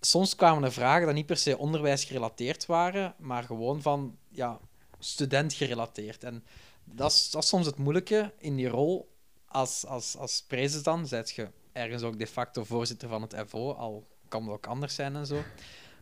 [0.00, 4.60] soms kwamen er vragen die niet per se onderwijs gerelateerd waren, maar gewoon van ja,
[4.98, 6.24] student gerelateerd.
[6.24, 6.44] En
[6.84, 9.16] dat is, dat is soms het moeilijke in die rol
[9.48, 11.06] als, als, als prezes dan.
[11.08, 15.16] Je ergens ook de facto voorzitter van het FO, al kan het ook anders zijn
[15.16, 15.42] en zo.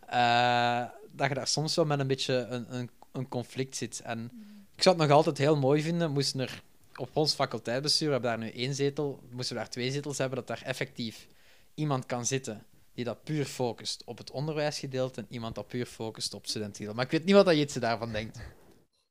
[0.07, 4.01] Eh, dat je daar soms wel met een beetje een, een, een conflict zit.
[4.01, 4.31] En
[4.77, 6.63] ik zou het nog altijd heel mooi vinden, moesten er
[6.97, 10.39] op ons faculteitbestuur, we hebben daar nu één zetel, moesten we daar twee zetels hebben,
[10.39, 11.27] dat daar effectief
[11.75, 16.35] iemand kan zitten die dat puur focust op het onderwijsgedeelte en iemand dat puur focust
[16.35, 16.97] op studentengedeelte.
[16.97, 18.39] Maar ik weet niet wat Jitse daarvan denkt.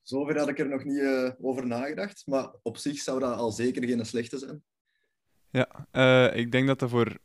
[0.06, 3.52] Zover had ik er nog niet eh, over nagedacht, maar op zich zou dat al
[3.52, 4.64] zeker geen slechte zijn.
[5.50, 7.18] Ja, eh, ik denk dat dat voor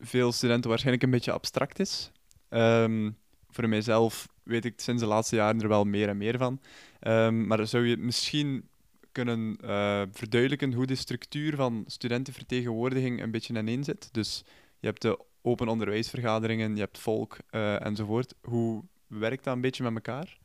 [0.00, 2.10] veel studenten waarschijnlijk een beetje abstract is.
[2.48, 3.10] Ehm,
[3.48, 6.60] voor mijzelf weet ik sinds de laatste jaren er wel meer en meer van.
[7.00, 8.68] Ehm, maar zou je misschien
[9.12, 14.08] kunnen eh, verduidelijken hoe de structuur van studentenvertegenwoordiging een beetje ineen zit?
[14.12, 14.44] Dus
[14.78, 18.34] je hebt de open onderwijsvergaderingen, je hebt volk enzovoort.
[18.42, 20.40] Hoe werkt dat een beetje met elkaar?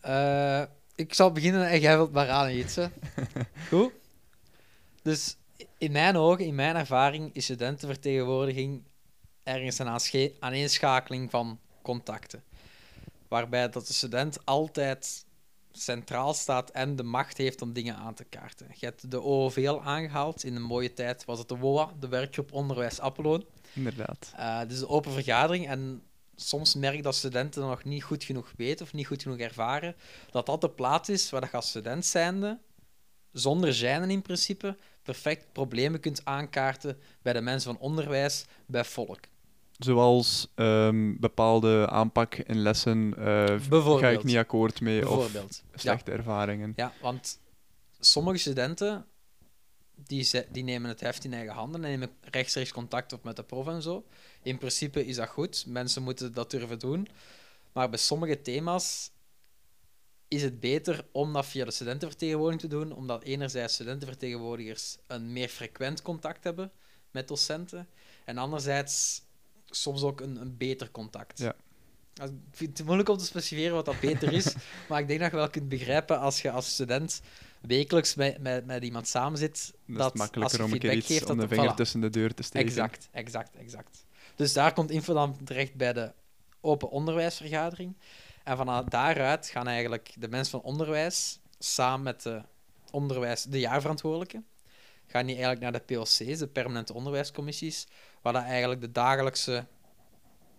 [0.00, 0.62] Eh,
[0.94, 2.90] ik zal beginnen en jij wilt maar aan Jitse.
[3.68, 3.92] Goed?
[5.02, 5.36] Dus
[5.78, 8.82] in mijn ogen, in mijn ervaring, is studentenvertegenwoordiging
[9.42, 12.42] ergens een aaneenschakeling van contacten.
[13.28, 15.26] Waarbij dat de student altijd
[15.72, 18.66] centraal staat en de macht heeft om dingen aan te kaarten.
[18.74, 20.44] Je hebt de OOV al aangehaald.
[20.44, 23.44] In een mooie tijd was het de WOA, de werkgroep Onderwijs Appeloon.
[23.72, 24.32] Inderdaad.
[24.36, 25.68] Uh, dus een open vergadering.
[25.68, 26.02] En
[26.40, 29.94] soms merk dat studenten nog niet goed genoeg weten of niet goed genoeg ervaren
[30.30, 32.58] dat dat de plaats is waar je als student zijnde,
[33.32, 39.20] zonder zijnen in principe, perfect problemen kunt aankaarten bij de mensen van onderwijs, bij volk.
[39.78, 45.30] Zoals um, bepaalde aanpak in lessen uh, ga ik niet akkoord mee of
[45.74, 46.16] slechte ja.
[46.16, 46.72] ervaringen.
[46.76, 47.40] Ja, want
[47.98, 49.06] sommige studenten
[49.94, 53.42] die, die nemen het heft in eigen handen en nemen rechtstreeks contact op met de
[53.42, 54.04] prof en zo.
[54.42, 57.08] In principe is dat goed, mensen moeten dat durven doen.
[57.72, 59.10] Maar bij sommige thema's
[60.28, 65.48] is het beter om dat via de studentenvertegenwoordiging te doen, omdat enerzijds studentenvertegenwoordigers een meer
[65.48, 66.72] frequent contact hebben
[67.10, 67.88] met docenten
[68.24, 69.22] en anderzijds
[69.66, 71.38] soms ook een, een beter contact.
[71.38, 71.54] Ja.
[72.14, 74.54] Ik vind het moeilijk om te specificeren wat dat beter is,
[74.88, 77.20] maar ik denk dat je wel kunt begrijpen als je als student
[77.60, 80.78] wekelijks met, met, met iemand samen zit, dat, dat is makkelijker als je om een
[80.78, 81.74] keer iets geeft, om de vinger voilà.
[81.74, 82.68] tussen de deur te steken.
[82.68, 84.06] Exact, exact, exact.
[84.38, 86.12] Dus daar komt info dan terecht bij de
[86.60, 87.96] open onderwijsvergadering.
[88.44, 92.42] En vanuit daaruit gaan eigenlijk de mensen van onderwijs samen met de,
[92.90, 94.42] onderwijs, de jaarverantwoordelijke,
[95.06, 97.86] gaan die eigenlijk naar de POC's, de permanente onderwijscommissies,
[98.22, 99.66] waar dat eigenlijk de dagelijkse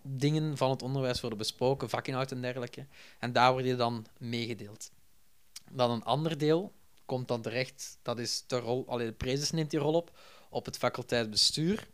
[0.02, 2.86] dingen van het onderwijs worden besproken, vakinhoud en dergelijke.
[3.18, 4.90] En daar wordt je dan meegedeeld.
[5.70, 6.72] Dan een ander deel
[7.06, 10.18] komt dan terecht, dat is de rol, allee, de prezes neemt die rol op,
[10.50, 11.88] op het faculteitsbestuur.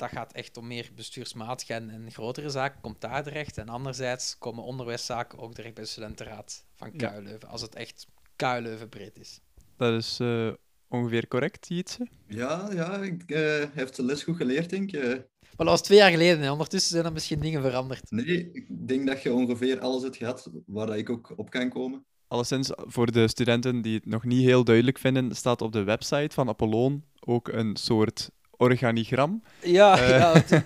[0.00, 3.58] Dat gaat echt om meer bestuursmatig en, en grotere zaken, komt daar terecht.
[3.58, 7.18] En anderzijds komen onderwijszaken ook direct bij de studentenraad van KU Ja.
[7.18, 9.40] Leuven, als het echt KU Leuven breed is.
[9.76, 10.48] Dat is eh,
[10.88, 12.06] ongeveer correct, Jitse?
[12.26, 15.02] Ja, ja ik uh, heb de les goed geleerd, denk ik.
[15.02, 15.22] Uh, Maar
[15.56, 16.50] dat was twee jaar geleden, hè.
[16.50, 18.10] ondertussen zijn er misschien dingen veranderd.
[18.10, 21.68] nee, ik denk dat je ongeveer alles hebt gehad waar dat ik ook op kan
[21.70, 22.04] komen.
[22.28, 26.34] alleszins voor de studenten die het nog niet heel duidelijk vinden, staat op de website
[26.34, 28.30] van Apollon ook een soort
[28.60, 29.42] organigram.
[29.62, 30.62] Ja, Eh, ja dat,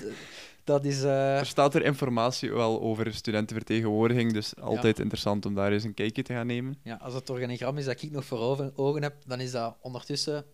[0.65, 1.03] dat is...
[1.03, 5.95] eh, Er staat er informatie wel over studentenvertegenwoordiging, dus altijd interessant om daar eens een
[5.95, 6.79] kijkje te gaan nemen.
[6.83, 10.45] Ja, als het organigram is dat ik nog voor ogen, heb, dan is dat ondertussen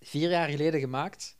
[0.00, 1.36] vier jaar geleden gemaakt.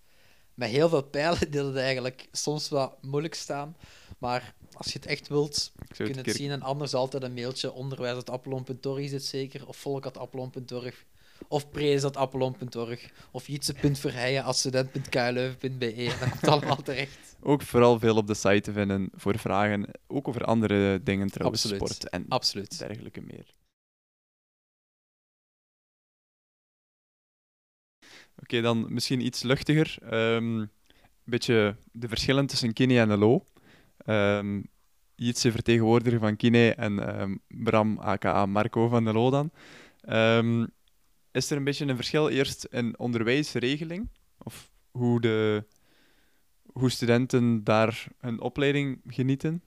[0.54, 3.76] Met heel veel pijlen die het eigenlijk soms wat moeilijk staan.
[4.18, 6.50] Maar als je het echt wilt, kun je het zien.
[6.50, 7.72] En anders altijd een mailtje.
[7.72, 9.66] Onderwijs.appelon.org is het zeker.
[9.66, 11.04] Of volk.appelon.org.
[11.48, 13.10] Of prees.appelon.org.
[13.30, 16.16] Of jitse.verheijen als student.kleuven.be.
[16.20, 17.36] Dat komt allemaal terecht.
[17.40, 21.62] Ook vooral veel op de site te vinden voor vragen, ook over andere dingen trouwens,
[21.62, 21.88] Absoluut.
[21.88, 22.78] sport en Absoluut.
[22.78, 23.54] dergelijke meer.
[28.42, 29.96] Oké, dan misschien iets luchtiger.
[30.02, 30.70] Ehm, een
[31.24, 33.44] beetje de verschillen tussen Kine en LO.
[34.06, 34.68] Um,
[35.14, 39.50] Jitse vertegenwoordiger van Kine en ehm, Bram, aka Marco van de LO dan.
[40.00, 40.66] Ehm,
[41.32, 44.08] is er een beetje een verschil eerst in onderwijsregeling?
[44.38, 45.64] Of hoe, de,
[46.62, 49.62] hoe studenten daar hun opleiding genieten?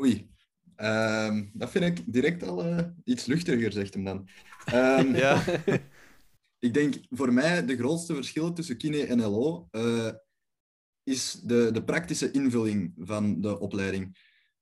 [0.00, 0.28] Oei.
[0.76, 4.28] Ehm, dat vind ik direct al eh, iets luchtiger, zegt hem dan.
[4.64, 5.44] Ehm, Ja.
[6.66, 10.12] ik denk voor mij de grootste verschil tussen kine en LO eh,
[11.02, 14.16] is de, de praktische invulling van de opleiding.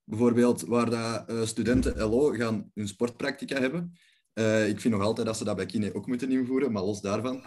[0.09, 3.93] Bijvoorbeeld waar dat, eh, studenten LO gaan hun sportpractica hebben.
[4.33, 7.01] Eh, ik vind nog altijd dat ze dat bij kine ook moeten invoeren, maar los
[7.01, 7.45] daarvan.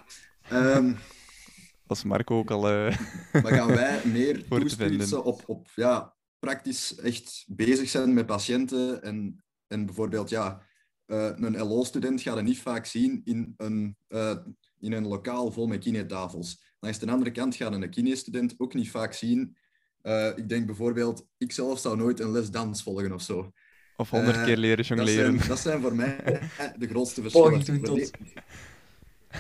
[0.48, 0.92] Ehm,
[1.87, 2.68] Als Marco ook al.
[2.68, 2.98] eh,
[3.42, 9.03] maar gaan wij meer toespitsen op, op ja, praktisch echt bezig zijn met patiënten.
[9.03, 10.62] En, en bijvoorbeeld, ja,
[11.07, 14.37] eh, een LO-student gaat er niet vaak zien in een, eh,
[14.81, 16.75] in een lokaal vol met kinetafels.
[16.81, 19.57] Langs de andere kant gaat een kine-student ook niet vaak zien.
[20.02, 23.52] Eh, ik denk bijvoorbeeld, ik zelf zou nooit een les dans volgen of zo.
[23.96, 25.36] Of honderd Eh, keer leren dat jongleren.
[25.36, 26.16] zijn, dat zijn voor mij
[26.78, 27.58] de grootste verschillen.
[27.58, 28.10] Poging tot.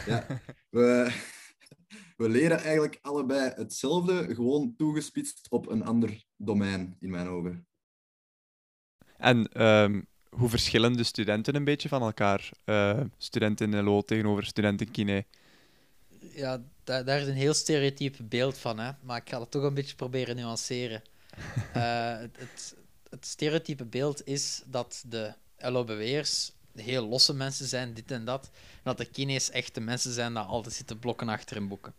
[0.06, 0.26] Ja,
[0.70, 1.12] we,
[2.16, 7.66] we leren eigenlijk allebei hetzelfde, gewoon toegespitst op een ander domein, in mijn ogen.
[9.16, 12.50] En ehm, hoe verschillen de studenten een beetje van elkaar?
[12.64, 15.24] Eh, studenten in LO tegenover studenten kine.
[16.34, 18.90] Ja, daar, daar is een heel stereotype beeld van, hè?
[19.00, 21.02] maar ik ga het toch een beetje proberen nuanceren.
[21.72, 22.74] Eh, het, het,
[23.10, 28.50] het stereotype beeld is dat de LOBW'ers heel losse mensen zijn, dit en dat.
[28.52, 31.94] En dat de kines echte mensen zijn die altijd zitten blokken achter hun boeken.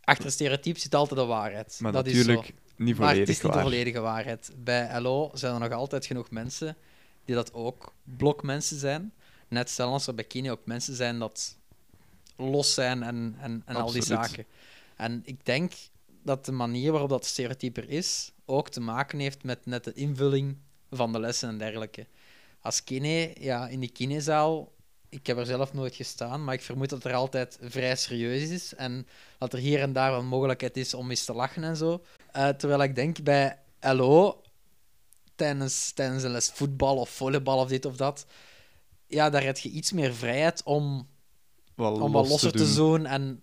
[0.00, 1.78] Achter het stereotype zit altijd de waarheid.
[1.80, 2.54] Maar dat natuurlijk is zo.
[2.76, 4.52] niet Maar het is niet de volledige waarheid.
[4.56, 6.76] Bij LO zijn er nog altijd genoeg mensen
[7.24, 9.12] die dat ook blokmensen zijn.
[9.48, 11.56] Net zelfs als er bij Kine ook mensen zijn dat
[12.42, 14.46] los zijn en, en, en al die zaken.
[14.96, 15.72] En ik denk
[16.22, 19.92] dat de manier waarop dat stereotype er is, ook te maken heeft met net de
[19.92, 20.56] invulling
[20.90, 22.06] van de lessen en dergelijke.
[22.60, 24.72] Als kine, ja, in die kinezaal,
[25.08, 28.74] ik heb er zelf nooit gestaan, maar ik vermoed dat er altijd vrij serieus is
[28.74, 29.06] en
[29.38, 32.04] dat er hier en daar een mogelijkheid is om eens te lachen en zo.
[32.32, 34.42] Eh, terwijl ik denk bij LO,
[35.34, 38.26] tijdens, tijdens een les voetbal of volleybal of dit of dat,
[39.06, 41.08] ja, daar heb je iets meer vrijheid om,
[41.82, 43.06] Wel om wat los te losser te, doen.
[43.06, 43.42] En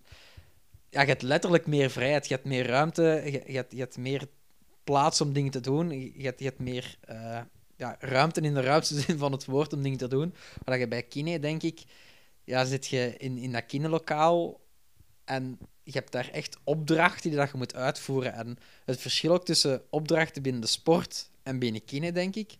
[0.90, 3.96] ja, je hebt letterlijk meer vrijheid, je hebt meer ruimte, je, je, hebt, je hebt
[3.96, 4.28] meer
[4.84, 7.40] plaats om dingen te doen, je, je hebt, je hebt meer eh,
[7.76, 10.34] ja, ruimte in de ruimste zin van het woord om dingen te doen.
[10.64, 11.82] Maar dat je bij kine, denk ik,
[12.44, 14.60] ja, zit je in, in dat kinelokaal
[15.24, 18.32] en je hebt daar echt opdrachten die dat je moet uitvoeren.
[18.32, 22.56] En het verschil ook tussen opdrachten binnen de sport en binnen kine, denk ik.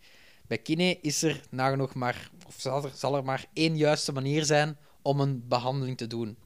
[0.46, 4.44] Bij kine is er nagenoeg maar, of zal er, zal er maar één juiste manier
[4.44, 6.36] zijn om een behandeling te doen.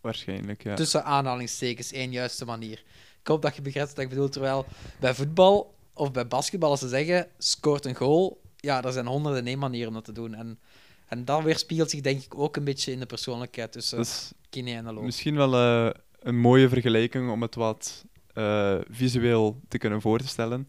[0.00, 0.74] Waarschijnlijk, ja.
[0.74, 2.82] Tussen aanhalingstekens, één juiste manier.
[3.20, 4.28] Ik hoop dat je begrijpt wat ik bedoel.
[4.28, 4.66] Terwijl
[5.00, 9.46] bij voetbal of bij basketbal, als ze zeggen, scoort een goal, ja, er zijn honderden
[9.46, 10.34] één manieren om dat te doen.
[10.34, 10.58] En,
[11.06, 14.72] en dat weerspiegelt zich denk ik ook een beetje in de persoonlijkheid tussen is kine
[14.74, 15.02] en LO.
[15.02, 20.68] Misschien wel eh, een mooie vergelijking om het wat eh, visueel te kunnen voorstellen.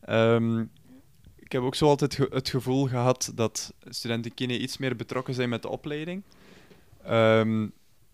[0.00, 0.60] Ehm,
[1.36, 5.34] ik heb ook zo altijd ge- het gevoel gehad dat studenten kine iets meer betrokken
[5.34, 6.22] zijn met de opleiding.
[7.04, 7.68] Ehm,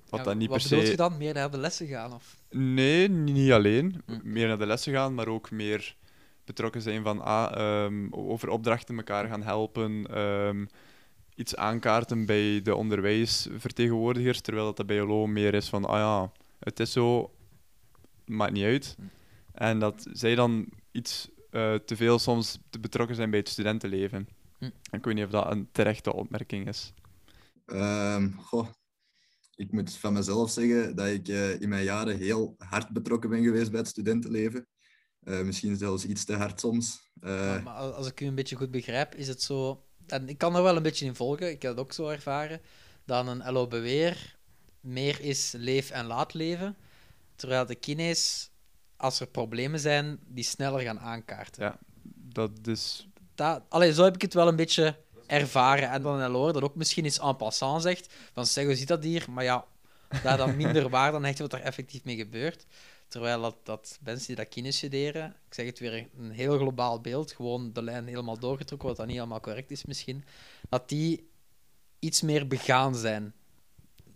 [0.08, 0.90] wat Ja, dan niet wat per bedoel se...
[0.90, 1.16] je dan?
[1.16, 2.12] Meer naar de lessen gaan?
[2.12, 2.36] Of?
[2.50, 4.02] Nee, niet alleen.
[4.06, 4.18] Hm.
[4.22, 5.96] Meer naar de lessen gaan, maar ook meer
[6.44, 10.06] betrokken zijn van ah, ehm, over opdrachten elkaar gaan helpen.
[10.10, 10.66] ehm,
[11.34, 16.80] iets aankaarten bij de onderwijsvertegenwoordigers, terwijl dat bij LO meer is van ah ja, het
[16.80, 17.30] is zo,
[18.24, 18.96] maakt niet uit.
[19.52, 24.28] En dat zij dan iets eh, te veel soms te betrokken zijn bij het studentenleven.
[24.58, 24.64] Hm.
[24.90, 26.92] Ik weet niet of dat een terechte opmerking is.
[27.68, 28.68] Ehm, goh,
[29.54, 33.42] ik moet van mezelf zeggen dat ik eh, in mijn jaren heel hard betrokken ben
[33.42, 34.66] geweest bij het studentenleven.
[35.20, 37.10] Eh, misschien zelfs iets te hard soms.
[37.20, 39.86] Eh, Maar als ik u een beetje goed begrijp, is het zo...
[40.06, 42.60] En ik kan er wel een beetje in volgen, ik heb het ook zo ervaren,
[43.04, 44.36] dat een LO-beweer
[44.80, 46.76] meer is leef en laat leven,
[47.36, 48.50] terwijl de kines,
[48.96, 51.62] als er problemen zijn, die sneller gaan aankaarten.
[51.62, 51.78] Ja,
[52.14, 53.08] dat is...
[53.34, 54.98] Dat, allee, zo heb ik het wel een beetje
[55.28, 55.90] ervaren.
[55.90, 58.88] En dan een LO dat ook misschien iets en passant zegt, van zeg, hoe zit
[58.88, 59.26] dat hier?
[59.30, 59.64] Maar ja,
[60.22, 62.66] daar dan minder waar dan echt wat er effectief mee gebeurt.
[63.08, 67.00] Terwijl dat, dat mensen die dat kines studeren, ik zeg het weer, een heel globaal
[67.00, 70.24] beeld, gewoon de lijn helemaal doorgetrokken, wat dan niet helemaal correct is misschien,
[70.68, 71.28] dat die
[71.98, 73.32] iets meer begaan zijn.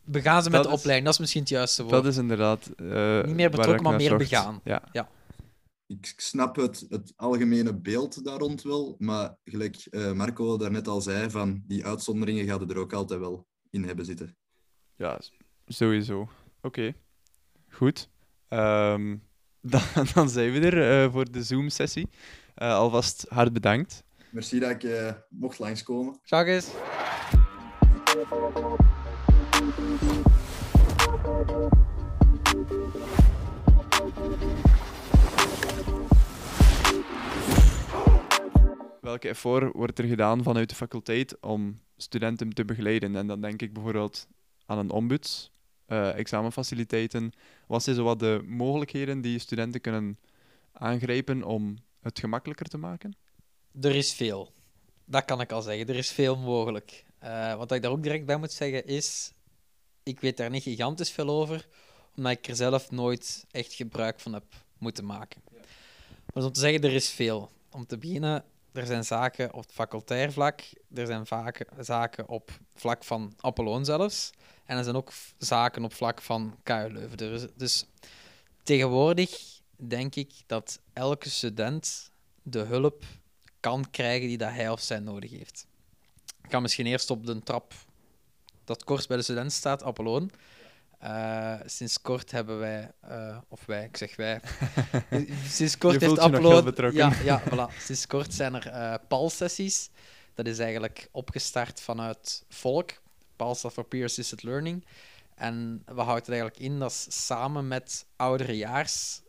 [0.04, 1.94] Begaan ze met Dat de is- opleiding, dat is misschien het juiste woord.
[1.94, 2.70] Dat is inderdaad...
[2.76, 4.18] eh, Niet meer betrokken, maar meer zocht.
[4.18, 4.60] begaan.
[4.64, 4.82] Ja.
[4.92, 5.08] ja.
[5.92, 11.00] Ik snap het, het algemene beeld daar rond wel, maar gelijk eh, Marco daarnet al
[11.00, 14.36] zei, van die uitzonderingen gaat er ook altijd wel in hebben zitten.
[14.96, 15.20] Ja,
[15.66, 16.28] sowieso.
[16.60, 16.94] Oké,
[17.68, 18.08] goed.
[18.48, 19.16] Ehm,
[19.72, 19.82] dan,
[20.14, 22.08] dan zijn we er eh, voor de Zoom-sessie.
[22.54, 24.04] Eh, alvast hard bedankt.
[24.30, 26.20] Merci dat ik mocht langskomen.
[26.24, 26.70] Dag eens.
[39.00, 43.16] Welke effort wordt er gedaan vanuit de faculteit om studenten te begeleiden?
[43.16, 44.26] En dan denk ik bijvoorbeeld
[44.66, 45.50] aan een ombuds,
[45.86, 47.32] eh, examenfaciliteiten.
[47.66, 50.18] Wat zijn zo wat de mogelijkheden die studenten kunnen
[50.72, 53.16] aangrijpen om het gemakkelijker te maken?
[53.80, 54.52] Er is veel.
[55.04, 55.88] Dat kan ik al zeggen.
[55.88, 57.04] Er is veel mogelijk.
[57.18, 59.32] Eh, wat ik daar ook direct bij moet zeggen is,
[60.02, 61.68] ik weet daar niet gigantisch veel over,
[62.16, 65.42] omdat ik er zelf nooit echt gebruik van heb moeten maken.
[66.32, 67.50] Maar om te zeggen, er is veel.
[67.70, 70.62] Om te beginnen, er zijn zaken op het facultair vlak,
[70.94, 74.30] er zijn vaken, zaken op vlak van Apolloon zelfs,
[74.64, 77.16] en er zijn ook zaken op vlak van KU Leuven.
[77.16, 77.86] Dus, dus
[78.62, 82.10] tegenwoordig denk ik dat elke student
[82.42, 83.04] de hulp
[83.60, 85.66] kan krijgen die dat hij of zij nodig heeft.
[86.42, 87.74] Ik ga misschien eerst op de trap
[88.64, 90.30] dat kort bij de student staat, Apolloon.
[91.02, 94.40] Eh, sinds kort hebben wij, eh, of wij, ik zeg wij,
[95.48, 96.92] sinds kort heeft betrokken.
[96.92, 97.76] Ja, ja voilà.
[97.78, 99.90] Sinds kort zijn er eh PAL-sessies.
[100.34, 102.90] Dat is eigenlijk opgestart vanuit Volk.
[103.36, 104.86] PAL staat voor Peer Assisted Learning.
[105.34, 106.78] En wat houdt het eigenlijk in?
[106.78, 109.22] Dat samen met ouderejaars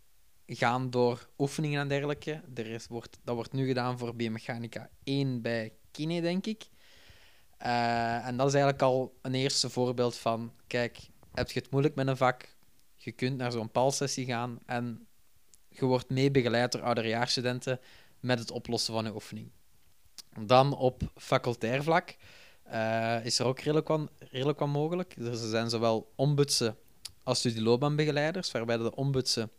[0.47, 2.41] gaan door oefeningen en dergelijke.
[2.55, 6.63] Er is, wordt, dat wordt nu gedaan voor biomechanica 1 bij Kine, denk ik.
[7.57, 12.07] En dat is eigenlijk al een eerste voorbeeld van, kijk, heb je het moeilijk met
[12.07, 12.55] een vak,
[12.95, 15.07] je kunt naar zo'n PAL-sessie gaan en
[15.69, 17.79] je wordt mee begeleid door ouderjaarsstudenten
[18.19, 19.51] met het oplossen van je oefening.
[20.39, 22.15] Dan op facultair vlak
[22.63, 25.15] eh, is er ook redelijk wat, redelijk wat mogelijk.
[25.17, 26.77] Dus er zijn zowel ombudsen
[27.23, 29.51] als studieloopbaanbegeleiders, waarbij de ombudsen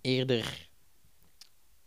[0.00, 0.68] eerder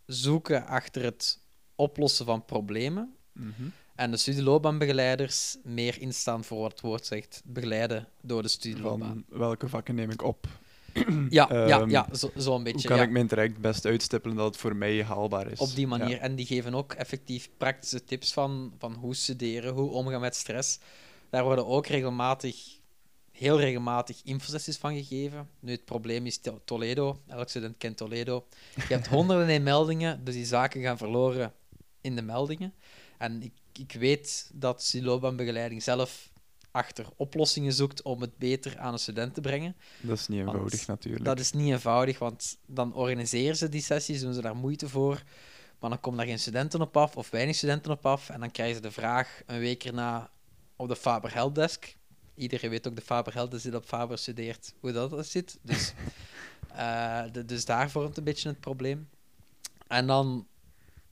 [0.05, 1.39] zoeken achter het
[1.75, 3.15] oplossen van problemen.
[3.31, 3.63] Mhm.
[3.97, 9.23] En de studieloopbaanbegeleiders meer instaan voor wat het woord zegt, begeleiden door de studieloopbaan.
[9.29, 10.47] Van welke vakken neem ik op?
[11.29, 12.79] Ja, ja, Ehm, ja, zo, zo een beetje.
[12.79, 13.03] Hoe kan ja.
[13.03, 15.59] ik mijn traject best uitstippelen dat het voor mij haalbaar is?
[15.59, 16.09] Op die manier.
[16.09, 16.17] Ja.
[16.17, 20.79] En die geven ook effectief praktische tips van, van hoe studeren, hoe omgaan met stress.
[21.29, 22.55] Daar worden ook regelmatig,
[23.31, 25.49] heel regelmatig infosessies van gegeven.
[25.59, 27.21] Nu, het probleem is To- Toledo.
[27.27, 28.45] Elk student kent Toledo.
[28.75, 31.53] Je hebt honderden en meldingen, dus die zaken gaan verloren
[32.01, 32.73] in de meldingen.
[33.17, 36.29] En ik, ik weet dat die loopbaanbegeleiding zelf
[36.71, 39.75] achter oplossingen zoekt om het beter aan een student te brengen.
[40.01, 41.25] Dat is niet Want eenvoudig natuurlijk.
[41.25, 45.23] Dat is niet eenvoudig, want dan organiseren ze die sessies, doen ze daar moeite voor.
[45.79, 48.29] Maar dan komen daar geen studenten op af, of weinig studenten op af.
[48.29, 50.29] En dan krijgen ze de vraag een week erna
[50.75, 51.95] op de Faber Helpdesk.
[52.35, 55.57] Iedereen weet ook, de Faber Helpdesk zit op Faber studeert, hoe dat zit.
[55.61, 55.93] Dus,
[56.75, 59.09] eh, de- dus daar vormt een beetje het probleem.
[59.87, 60.47] En dan,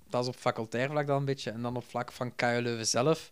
[0.09, 1.51] dat is op facultair vlak dan een beetje.
[1.51, 3.31] En dan op vlak van KU Leuven zelf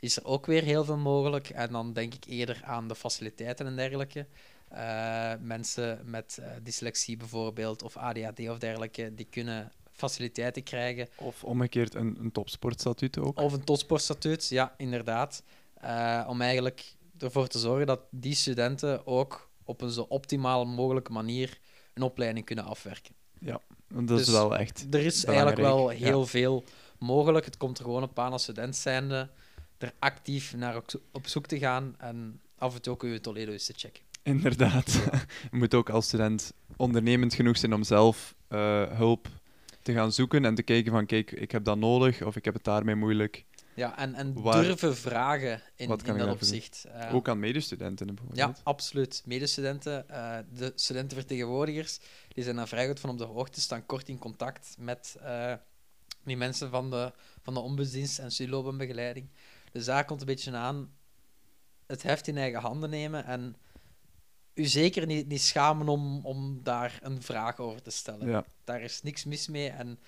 [0.00, 1.50] is er ook weer heel veel mogelijk.
[1.50, 4.26] En dan denk ik eerder aan de faciliteiten en dergelijke.
[4.68, 11.08] Eh, mensen met eh, dyslexie bijvoorbeeld, of ADHD of dergelijke, die kunnen faciliteiten krijgen.
[11.16, 13.40] Of omgekeerd een, een topsportstatuut ook.
[13.40, 15.42] Of een topsportstatuut, ja, inderdaad.
[15.74, 21.12] Eh, om eigenlijk ervoor te zorgen dat die studenten ook op een zo optimaal mogelijke
[21.12, 21.58] manier
[21.94, 23.14] een opleiding kunnen afwerken.
[23.38, 23.60] Ja,
[23.94, 25.98] dat is Dus wel echt Er is eigenlijk wel ja.
[25.98, 26.64] heel veel
[26.98, 27.44] mogelijk.
[27.44, 29.28] Het komt er gewoon op aan als student zijnde
[29.78, 33.18] er actief naar op zo- op zoek te gaan en af en toe ook uw
[33.18, 34.02] Toledo eens te checken.
[34.22, 34.92] Inderdaad.
[35.50, 39.28] Je moet ook als student ondernemend genoeg zijn om zelf eh, hulp
[39.82, 42.54] te gaan zoeken en te kijken van kijk, ik heb dat nodig of ik heb
[42.54, 43.44] het daarmee moeilijk.
[43.74, 46.84] Ja, en, en Waar- durven vragen in, dat opzicht.
[46.92, 48.38] Eh, Ook aan medestudenten bijvoorbeeld.
[48.38, 49.22] Ja, absoluut.
[49.26, 51.98] Medestudenten, eh, de studentenvertegenwoordigers,
[52.28, 55.52] die zijn daar vrij goed van op de hoogte, staan kort in contact met eh,
[56.24, 57.12] die mensen van de,
[57.42, 59.28] van de ombudsdienst en studieloopbaanbegeleiding.
[59.72, 60.92] Dus daar komt een beetje aan
[61.86, 63.56] het heft in eigen handen nemen en
[64.54, 68.28] u zeker niet, niet schamen om, om daar een vraag over te stellen.
[68.28, 68.44] Ja.
[68.64, 69.98] Daar is niks mis mee en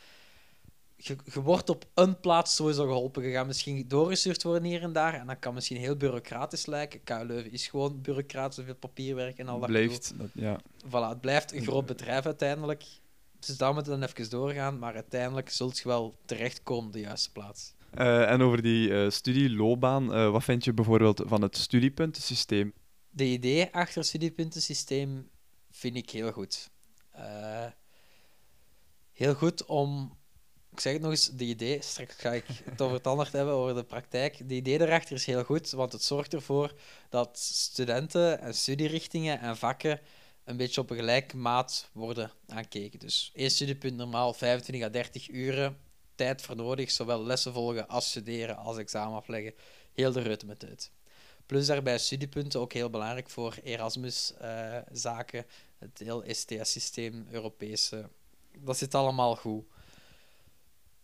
[0.96, 3.22] je, je wordt op een plaats sowieso geholpen.
[3.22, 5.14] Je gaat misschien doorgestuurd worden hier en daar.
[5.14, 7.02] En dat kan misschien heel bureaucratisch lijken.
[7.04, 10.60] KU Leuven is gewoon bureaucratisch, veel papierwerk en al dat Blijft, dat, ja.
[10.86, 12.84] Voilà, het blijft een groot bedrijf uiteindelijk.
[13.38, 14.78] Dus daar moeten we dan even doorgaan.
[14.78, 17.74] Maar uiteindelijk zult je wel terechtkomen op de juiste plaats.
[17.90, 22.72] Eh, en over die eh, studieloopbaan, eh, wat vind je bijvoorbeeld van het studiepuntensysteem?
[23.10, 25.28] De idee achter het studiepuntensysteem
[25.70, 26.70] vind ik heel goed.
[29.12, 30.16] Heel goed om,
[30.76, 33.54] ik zeg het nog eens, de idee, straks ga ik het over het ander hebben,
[33.54, 34.48] over de praktijk.
[34.48, 36.74] De idee daarachter is heel goed, want het zorgt ervoor
[37.08, 40.00] dat studenten en studierichtingen en vakken
[40.44, 42.98] een beetje op een gelijke maat worden aankeken.
[42.98, 45.78] Dus één studiepunt normaal 25 à 30 uren
[46.14, 49.54] tijd voor nodig, zowel lessen volgen als studeren als examen afleggen.
[49.92, 50.90] Heel de reut met uit.
[51.46, 55.46] Plus daarbij studiepunten ook heel belangrijk voor Erasmus-zaken,
[55.78, 58.08] het heel STS-systeem, Europese.
[58.58, 59.64] Dat zit allemaal goed.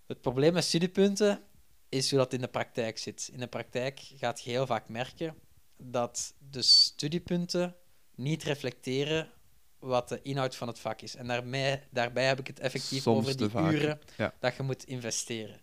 [0.07, 1.43] Het probleem met studiepunten
[1.89, 3.31] is hoe dat in de praktijk zit.
[3.33, 5.35] In de praktijk gaat je heel vaak merken
[5.77, 7.77] dat de studiepunten
[8.15, 9.31] niet reflecteren
[9.79, 11.17] wat de inhoud van het vak is.
[11.17, 14.35] En daarbij, daarbij heb ik het effectief Soms over die uren ja.
[14.39, 15.61] dat je moet investeren.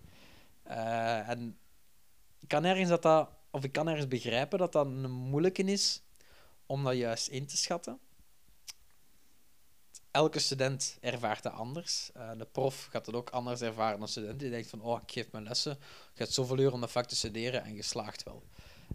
[0.64, 1.58] Eh, en
[2.40, 6.04] ik kan ergens dat dat, of ik kan ergens begrijpen dat dat een moeilijke is
[6.66, 8.00] om dat juist in te schatten.
[10.12, 12.10] Elke student ervaart dat anders.
[12.14, 14.40] Eh, de prof gaat het ook anders ervaren dan student.
[14.40, 15.78] Die denkt van, oh, ik geef mijn lessen,
[16.14, 18.44] je hebt zoveel uur om dat vak te studeren en je slaagt wel.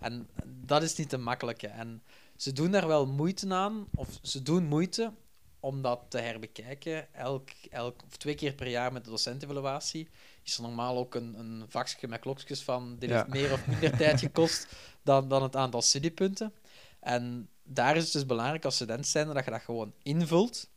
[0.00, 1.66] En dat is niet te makkelijke.
[1.66, 2.02] En
[2.36, 5.12] ze doen daar wel moeite aan, of ze doen moeite
[5.60, 7.14] om dat te herbekijken.
[7.14, 10.08] Elk, elk, of twee keer per jaar met de docentevaluatie
[10.42, 13.16] is er normaal ook een, een vakje met klokjes van dit Ja.
[13.16, 14.66] heeft meer of minder tijd gekost
[15.02, 16.52] dan, dan het aantal studiepunten.
[17.00, 20.70] En daar is het dus belangrijk als student zijn dat je dat gewoon invult,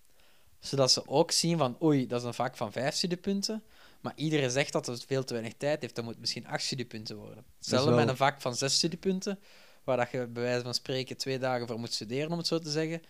[0.68, 3.64] zodat ze ook zien van oei, dat is een vak van vijf studiepunten,
[4.02, 6.64] maar iedereen zegt dat het veel te weinig tijd heeft, dan moet het misschien acht
[6.64, 7.46] studiepunten worden.
[7.58, 9.40] Hetzelfde wel- met een vak van zes studiepunten,
[9.84, 12.60] waar dat je bij wijze van spreken twee dagen voor moet studeren, om het zo
[12.60, 13.02] te zeggen.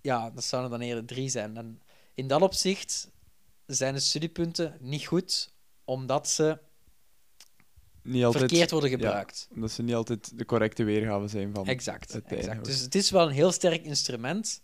[0.00, 1.56] Ja, dat zouden dan eerder drie zijn.
[1.56, 1.82] En
[2.14, 3.10] in dat opzicht
[3.66, 5.52] zijn de studiepunten niet goed,
[5.84, 6.58] omdat ze
[8.02, 9.48] Niet altijd, verkeerd worden ja, gebruikt.
[9.54, 12.64] omdat ze niet altijd de correcte weergave zijn van Exact, het exact.
[12.64, 14.60] Dus het is wel een heel sterk instrument,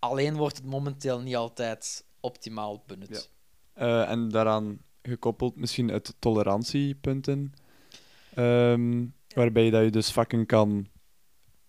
[0.00, 3.30] alleen wordt het momenteel niet altijd optimaal benut.
[3.72, 7.54] Eh, en daaraan gekoppeld misschien het tolerantiepunten,
[8.34, 10.88] ehm, waarbij dat je dus vakken kan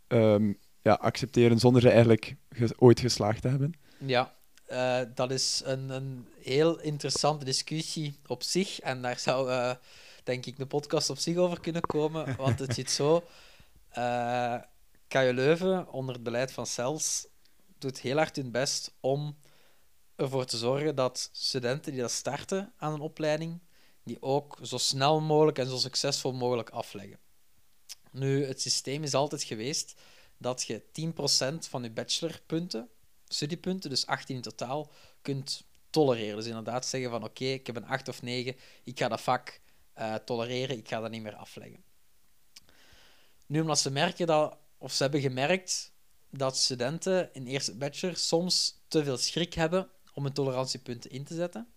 [0.07, 3.73] ehm, ja, accepteren zonder ze eigenlijk ge- ooit geslaagd te hebben.
[4.05, 8.79] Ja, eh, dat is een, een heel interessante discussie op zich.
[8.79, 9.71] En daar zou, eh,
[10.23, 12.35] denk ik, de podcast op zich over kunnen komen.
[12.35, 13.23] Want het zit zo.
[13.89, 14.55] eh
[15.07, 17.27] KU Leuven, onder het beleid van CELS,
[17.81, 19.37] doet heel hard hun best om
[20.15, 23.59] ervoor te zorgen dat studenten die dat starten aan een opleiding,
[24.03, 27.19] die ook zo snel mogelijk en zo succesvol mogelijk afleggen.
[28.11, 29.99] Nu, het systeem is altijd geweest
[30.37, 30.83] dat je
[31.63, 32.89] 10% van je bachelorpunten,
[33.27, 36.35] studiepunten, dus 18 in totaal, kunt tolereren.
[36.35, 39.61] Dus inderdaad zeggen van oké, ik heb een 8 of 9, ik ga dat vak
[39.93, 41.83] eh, tolereren, ik ga dat niet meer afleggen.
[43.45, 45.90] Nu, omdat ze merken dat, of ze hebben gemerkt
[46.31, 51.35] dat studenten in eerste bachelor soms te veel schrik hebben om hun tolerantiepunten in te
[51.35, 51.67] zetten,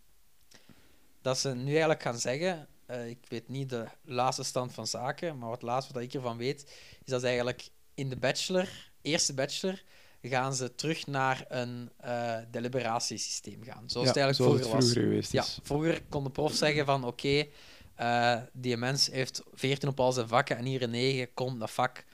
[1.23, 5.39] dat ze nu eigenlijk gaan zeggen, eh, ik weet niet de laatste stand van zaken,
[5.39, 6.63] maar wat laatste wat ik ervan weet,
[7.05, 8.69] is dat ze eigenlijk in de bachelor,
[9.03, 9.83] eerste bachelor,
[10.23, 13.85] gaan ze terug naar een eh deliberatiesysteem gaan.
[13.91, 14.85] Zoals het Ja, eigenlijk zoals vroeger het was.
[14.93, 15.59] vroeger geweest ja, is.
[15.63, 17.47] vroeger kon de prof zeggen van oké,
[17.95, 21.71] eh, die mens heeft 14 op al zijn vakken en hier een 9, kom, dat
[21.71, 22.05] vak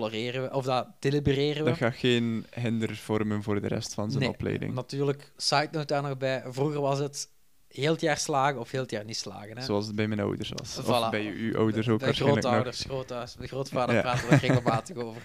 [0.00, 1.68] tolereren we, of dat delibereren we.
[1.70, 4.74] Dat gaat geen hinder vormen voor de rest van zijn Nee, opleiding.
[4.74, 6.42] Natuurlijk, side note daar nog bij.
[6.46, 7.28] Vroeger was het
[7.68, 9.56] heel het jaar slagen of heel het jaar niet slagen.
[9.58, 9.64] Hè?
[9.64, 10.80] Zoals het bij mijn ouders was.
[10.80, 10.86] Voilà.
[10.86, 12.52] Of bij uw ouders ook waarschijnlijk nog.
[12.52, 13.36] grootouders, grootouders.
[13.36, 14.00] Mijn grootvader Ja.
[14.00, 15.22] praten we er regelmatig over.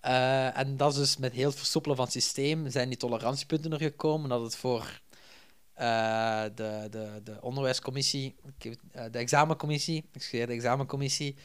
[0.00, 3.72] Eh, en dat is dus met heel het versoepelen van het systeem zijn die tolerantiepunten
[3.72, 4.28] er gekomen.
[4.28, 5.00] Dat het voor
[5.74, 11.36] eh, de, de, de onderwijscommissie, eh, de examencommissie, excuseer, de examencommissie,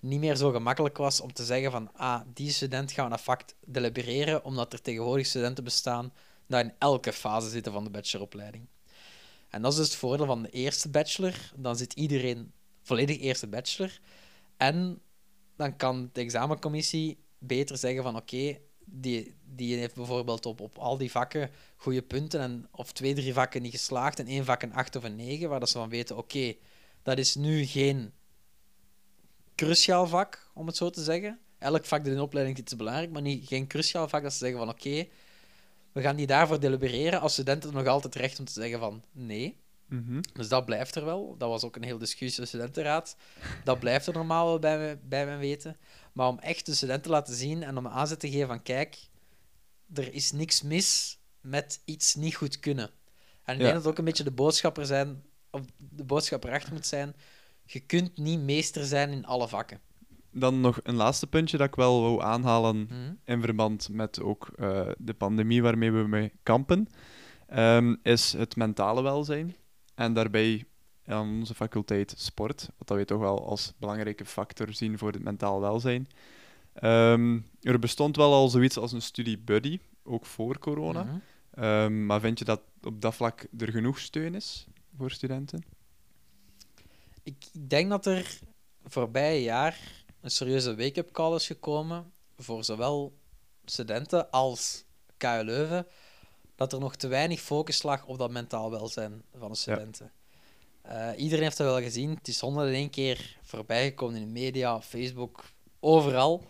[0.00, 3.20] niet meer zo gemakkelijk was om te zeggen van ah, die student gaan we dat
[3.20, 6.12] vak delibereren, omdat er tegenwoordig studenten bestaan
[6.46, 8.66] die in elke fase zitten van de bacheloropleiding.
[9.48, 11.34] En dat is dus het voordeel van de eerste bachelor.
[11.56, 14.00] Dan zit iedereen volledig eerste bachelor.
[14.56, 15.00] En
[15.56, 20.96] dan kan de examencommissie beter zeggen van oké, die, die heeft bijvoorbeeld op, op al
[20.96, 24.74] die vakken goede punten en of twee, drie vakken niet geslaagd en één vak een
[24.74, 26.54] acht of een negen, waar dat ze van weten oké,
[27.02, 28.12] dat is nu geen
[29.58, 31.38] cruciaal vak, om het zo te zeggen.
[31.58, 34.58] Elk vak in de opleiding is belangrijk, maar niet, geen cruciaal vak dat ze zeggen
[34.58, 35.06] van oké,
[35.92, 39.60] we gaan niet daarvoor delibereren als studenten nog altijd recht om te zeggen van nee.
[39.86, 40.20] Mhm.
[40.32, 41.34] Dus dat blijft er wel.
[41.38, 43.16] Dat was ook een heel discussie de studentenraad.
[43.64, 45.76] Dat blijft er normaal wel bij, me- bij mijn weten.
[46.12, 48.98] Maar om echt de studenten te laten zien en om aanzet te geven van kijk,
[49.94, 52.90] er is niks mis met iets niet goed kunnen.
[53.44, 53.66] En ik Ja.
[53.66, 57.14] denk dat ook een beetje de boodschapper zijn, of de boodschap erachter moet zijn.
[57.70, 59.80] Je kunt niet meester zijn in alle vakken.
[60.32, 63.12] Dan nog een laatste puntje dat ik wel wou aanhalen Mhm.
[63.24, 66.88] in verband met ook eh, de pandemie waarmee we mee kampen,
[67.46, 69.56] ehm, is het mentale welzijn.
[69.94, 70.64] En daarbij
[71.06, 75.60] aan onze faculteit sport, wat we toch wel als belangrijke factor zien voor het mentaal
[75.60, 76.08] welzijn.
[76.72, 81.02] Ehm, er bestond wel al zoiets als een studie buddy, ook voor corona.
[81.02, 81.16] Mhm.
[81.50, 84.66] Ehm, maar vind je dat op dat vlak er genoeg steun is
[84.96, 85.62] voor studenten?
[87.28, 88.38] Ik ik denk dat er
[88.84, 93.18] voorbije jaar een serieuze wake-up call is gekomen voor zowel
[93.64, 94.84] studenten als
[95.16, 95.86] KU Leuven,
[96.54, 100.12] dat er nog te weinig focus lag op dat mentaal welzijn van de studenten.
[100.82, 102.10] Eh, iedereen heeft dat wel gezien.
[102.14, 105.44] Het is honderd en één keer voorbijgekomen in de media, Facebook,
[105.80, 106.44] overal.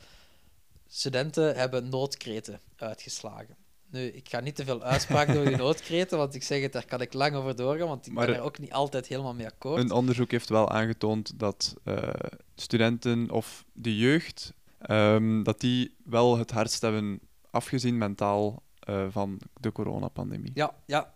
[0.86, 3.56] Studenten hebben noodkreten uitgeslagen.
[3.90, 6.86] Nu, ik ga niet te veel uitspraak door die noodkreten, want ik zeg het, daar
[6.86, 9.46] kan ik lang over doorgaan, want ik Maar, ben er ook niet altijd helemaal mee
[9.46, 9.80] akkoord.
[9.80, 12.08] Een onderzoek heeft wel aangetoond dat eh,
[12.54, 17.20] studenten of de jeugd, ehm, dat die wel het hardst hebben
[17.50, 20.50] afgezien mentaal eh, van de coronapandemie.
[20.54, 21.14] Ja, ja,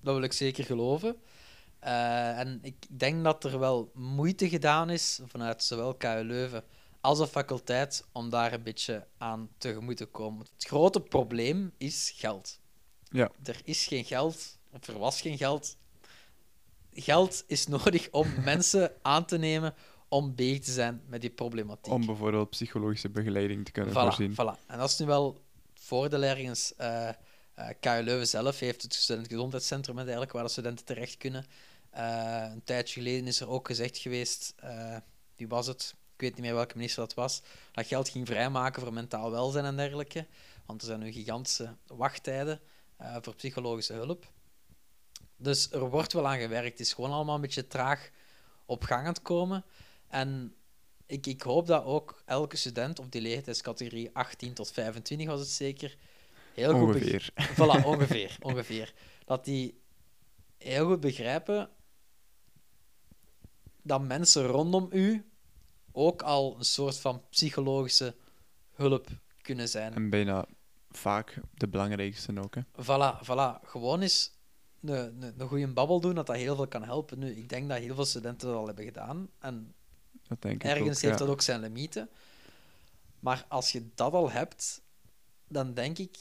[0.00, 1.16] dat wil ik zeker geloven.
[1.78, 6.64] Eh, en ik denk dat er wel moeite gedaan is vanuit zowel KU Leuven
[7.04, 10.46] als de faculteit om daar een beetje aan tegemoet te komen.
[10.56, 12.58] Het grote probleem is geld.
[13.10, 13.30] Ja.
[13.42, 15.76] Er is geen geld, of er was geen geld.
[16.92, 19.74] Geld is nodig om mensen aan te nemen
[20.08, 21.92] om bezig te zijn met die problematiek.
[21.92, 24.32] Om bijvoorbeeld psychologische begeleiding te kunnen Voilà, voorzien.
[24.32, 24.66] voilà.
[24.66, 25.32] En dat is nu wel
[25.74, 26.74] het voordeel ergens.
[26.76, 27.08] eh
[27.54, 31.46] eh, KU Leuven zelf heeft het studentengezondheidscentrum en dergelijke, waar de studenten terecht kunnen.
[31.90, 34.54] Eh, een tijdje geleden is er ook gezegd geweest,
[35.36, 35.94] wie was het?
[36.14, 37.42] Ik weet niet meer welke minister dat was,
[37.72, 40.26] dat geld ging vrijmaken voor mentaal welzijn en dergelijke.
[40.66, 42.60] Want er zijn nu gigantische wachttijden
[42.96, 44.32] eh, voor psychologische hulp.
[45.36, 46.70] Dus er wordt wel aan gewerkt.
[46.70, 48.10] Het is gewoon allemaal een beetje traag
[48.66, 49.64] op gang aan het komen.
[50.08, 50.54] En
[51.06, 55.48] ik, ik hoop dat ook elke student op die leeftijdscategorie 18 tot 25 was het
[55.48, 55.96] zeker,
[56.54, 57.30] heel goed.
[57.58, 58.94] Voilà, ongeveer, ongeveer.
[59.24, 59.80] Dat die
[60.58, 61.70] heel goed begrijpen
[63.82, 65.24] dat mensen rondom u
[65.96, 68.14] ook al een soort van psychologische
[68.72, 69.08] hulp
[69.42, 69.94] kunnen zijn.
[69.94, 70.46] En bijna
[70.90, 72.54] vaak de belangrijkste ook.
[72.54, 72.60] Hè.
[72.62, 73.68] Voilà, voilà.
[73.68, 74.32] Gewoon eens
[74.80, 77.18] een, een, een goede babbel doen, dat dat heel veel kan helpen.
[77.18, 79.28] Nu, ik denk dat heel veel studenten dat al hebben gedaan.
[79.38, 79.74] En
[80.28, 81.24] Dat denk ik ergens ook, heeft ja.
[81.24, 82.08] dat ook zijn limieten.
[83.20, 84.82] Maar als je dat al hebt,
[85.48, 86.16] dan denk ik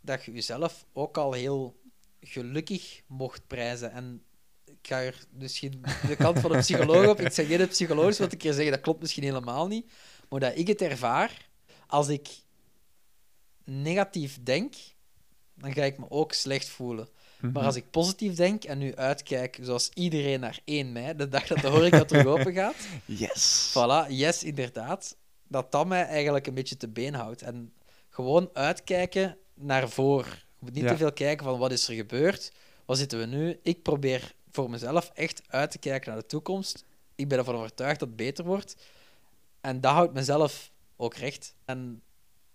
[0.00, 1.80] dat je jezelf ook al heel
[2.20, 3.92] gelukkig mocht prijzen.
[3.92, 4.22] En
[4.82, 7.20] ga er misschien de kant van de psycholoog op.
[7.20, 9.90] Ik zeg geen psychologisch, wat ik hier zeggen, dat klopt misschien helemaal niet.
[10.28, 11.48] Maar dat ik het ervaar,
[11.86, 12.28] als ik
[13.64, 14.74] negatief denk,
[15.54, 17.08] dan ga ik me ook slecht voelen.
[17.40, 17.52] Mhm.
[17.52, 21.46] Maar als ik positief denk en nu uitkijk, zoals iedereen naar 1 mei, de dag
[21.46, 22.74] dat de horeca terug open gaat.
[23.04, 23.70] Yes.
[23.70, 25.16] Voilà, yes, inderdaad.
[25.48, 27.42] Dat dat mij eigenlijk een beetje te been houdt.
[27.42, 27.72] En
[28.08, 30.24] gewoon uitkijken naar voor.
[30.24, 30.90] Je moet niet Ja.
[30.90, 32.52] te veel kijken van wat is er gebeurd,
[32.84, 33.58] waar zitten we nu.
[33.62, 36.84] Ik probeer voor mezelf echt uit te kijken naar de toekomst.
[37.14, 38.76] Ik ben ervan overtuigd dat het beter wordt.
[39.60, 41.54] En dat houdt mezelf ook recht.
[41.64, 42.02] En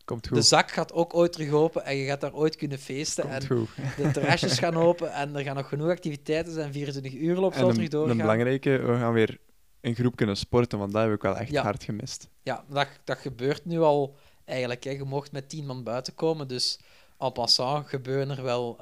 [0.05, 0.45] Komt de goed.
[0.45, 3.23] zak gaat ook ooit terug open en je gaat daar ooit kunnen feesten.
[3.23, 3.69] Komt en goed.
[3.97, 6.73] de terrasjes gaan open en er gaan nog genoeg activiteiten zijn.
[6.73, 8.11] 24 uur loopt En zal een, terug doorgaan.
[8.11, 9.37] een belangrijke, we gaan weer
[9.81, 11.63] in groep kunnen sporten, want dat heb ik wel echt Ja.
[11.63, 12.27] hard gemist.
[12.43, 14.15] Ja, dat, dat gebeurt nu al
[14.45, 14.83] eigenlijk.
[14.83, 14.89] Hè.
[14.91, 16.79] Je mocht met tien man buiten komen, dus
[17.17, 18.79] en passant gebeuren er wel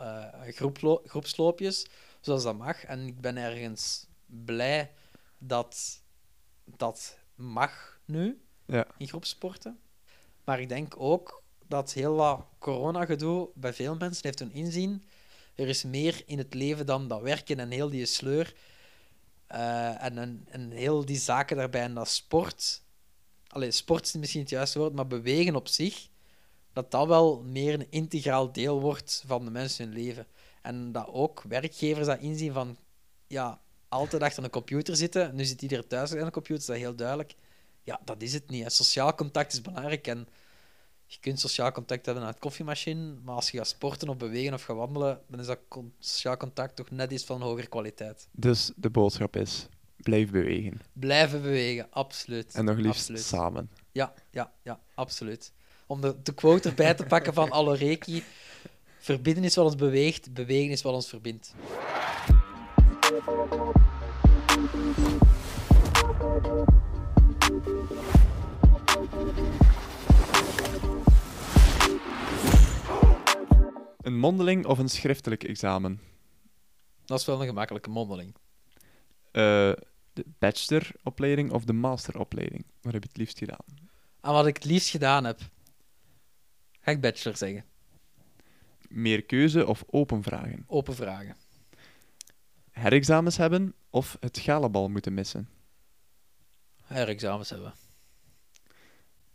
[0.48, 1.88] groeplo- groepsloopjes,
[2.26, 2.84] zoals dat mag.
[2.84, 4.92] En ik ben ergens blij
[5.38, 6.02] dat
[6.66, 8.88] dat mag nu, Ja.
[8.98, 9.80] in groepsporten.
[10.44, 15.04] Maar ik denk ook dat heel dat corona-gedoe bij veel mensen heeft doen inzien,
[15.56, 18.56] er is meer in het leven dan dat werken en heel die sleur.
[19.48, 22.84] Eh, en, en, en heel die zaken daarbij en dat sport.
[23.48, 26.08] Allee, sport is misschien het juiste woord, maar bewegen op zich,
[26.74, 30.28] dat dat wel meer een integraal deel wordt van de mensen hun leven.
[30.64, 32.78] En dat ook werkgevers dat inzien van,
[33.28, 35.36] ja, altijd achter een computer zitten.
[35.36, 37.36] Nu zit iedereen thuis aan een computer, is dat heel duidelijk.
[37.84, 38.64] Ja, dat is het niet.
[38.64, 38.70] Hè.
[38.70, 40.28] Sociaal contact is belangrijk en
[41.06, 44.54] je kunt sociaal contact hebben aan het koffiemachine, maar als je gaat sporten of bewegen
[44.54, 45.60] of gaat wandelen, dan is dat
[46.00, 48.28] sociaal contact toch net iets van hogere kwaliteit.
[48.32, 50.82] Dus de boodschap is: blijf bewegen.
[50.94, 52.54] Blijven bewegen, absoluut.
[52.54, 53.22] En nog liefst absoluut.
[53.22, 53.70] samen.
[53.92, 55.52] Ja, ja, ja, absoluut.
[55.86, 58.24] Om de, de quote erbij te pakken van Aloreki,
[59.04, 61.54] verbinden is wat ons beweegt, bewegen is wat ons verbindt.
[74.02, 76.00] Een mondeling of een schriftelijk examen?
[77.06, 78.36] Dat is wel een gemakkelijke mondeling.
[79.32, 79.72] Eh,
[80.14, 82.66] de bacheloropleiding of de masteropleiding?
[82.82, 83.66] Wat heb je het liefst gedaan?
[84.20, 85.40] Aan wat ik het liefst gedaan heb,
[86.80, 87.72] ga ik bachelor zeggen.
[88.94, 90.64] Meer keuze of open vragen?
[90.68, 91.36] Open vragen.
[92.72, 95.50] Herexamens hebben of het galabal moeten missen?
[96.84, 97.74] Herexamens hebben.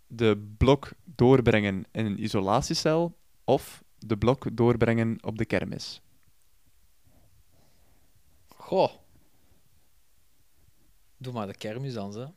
[0.07, 6.01] De blok doorbrengen in een isolatiecel of de blok doorbrengen op de kermis?
[8.47, 8.93] Goh.
[11.17, 12.29] Doe maar de kermis dan, ze.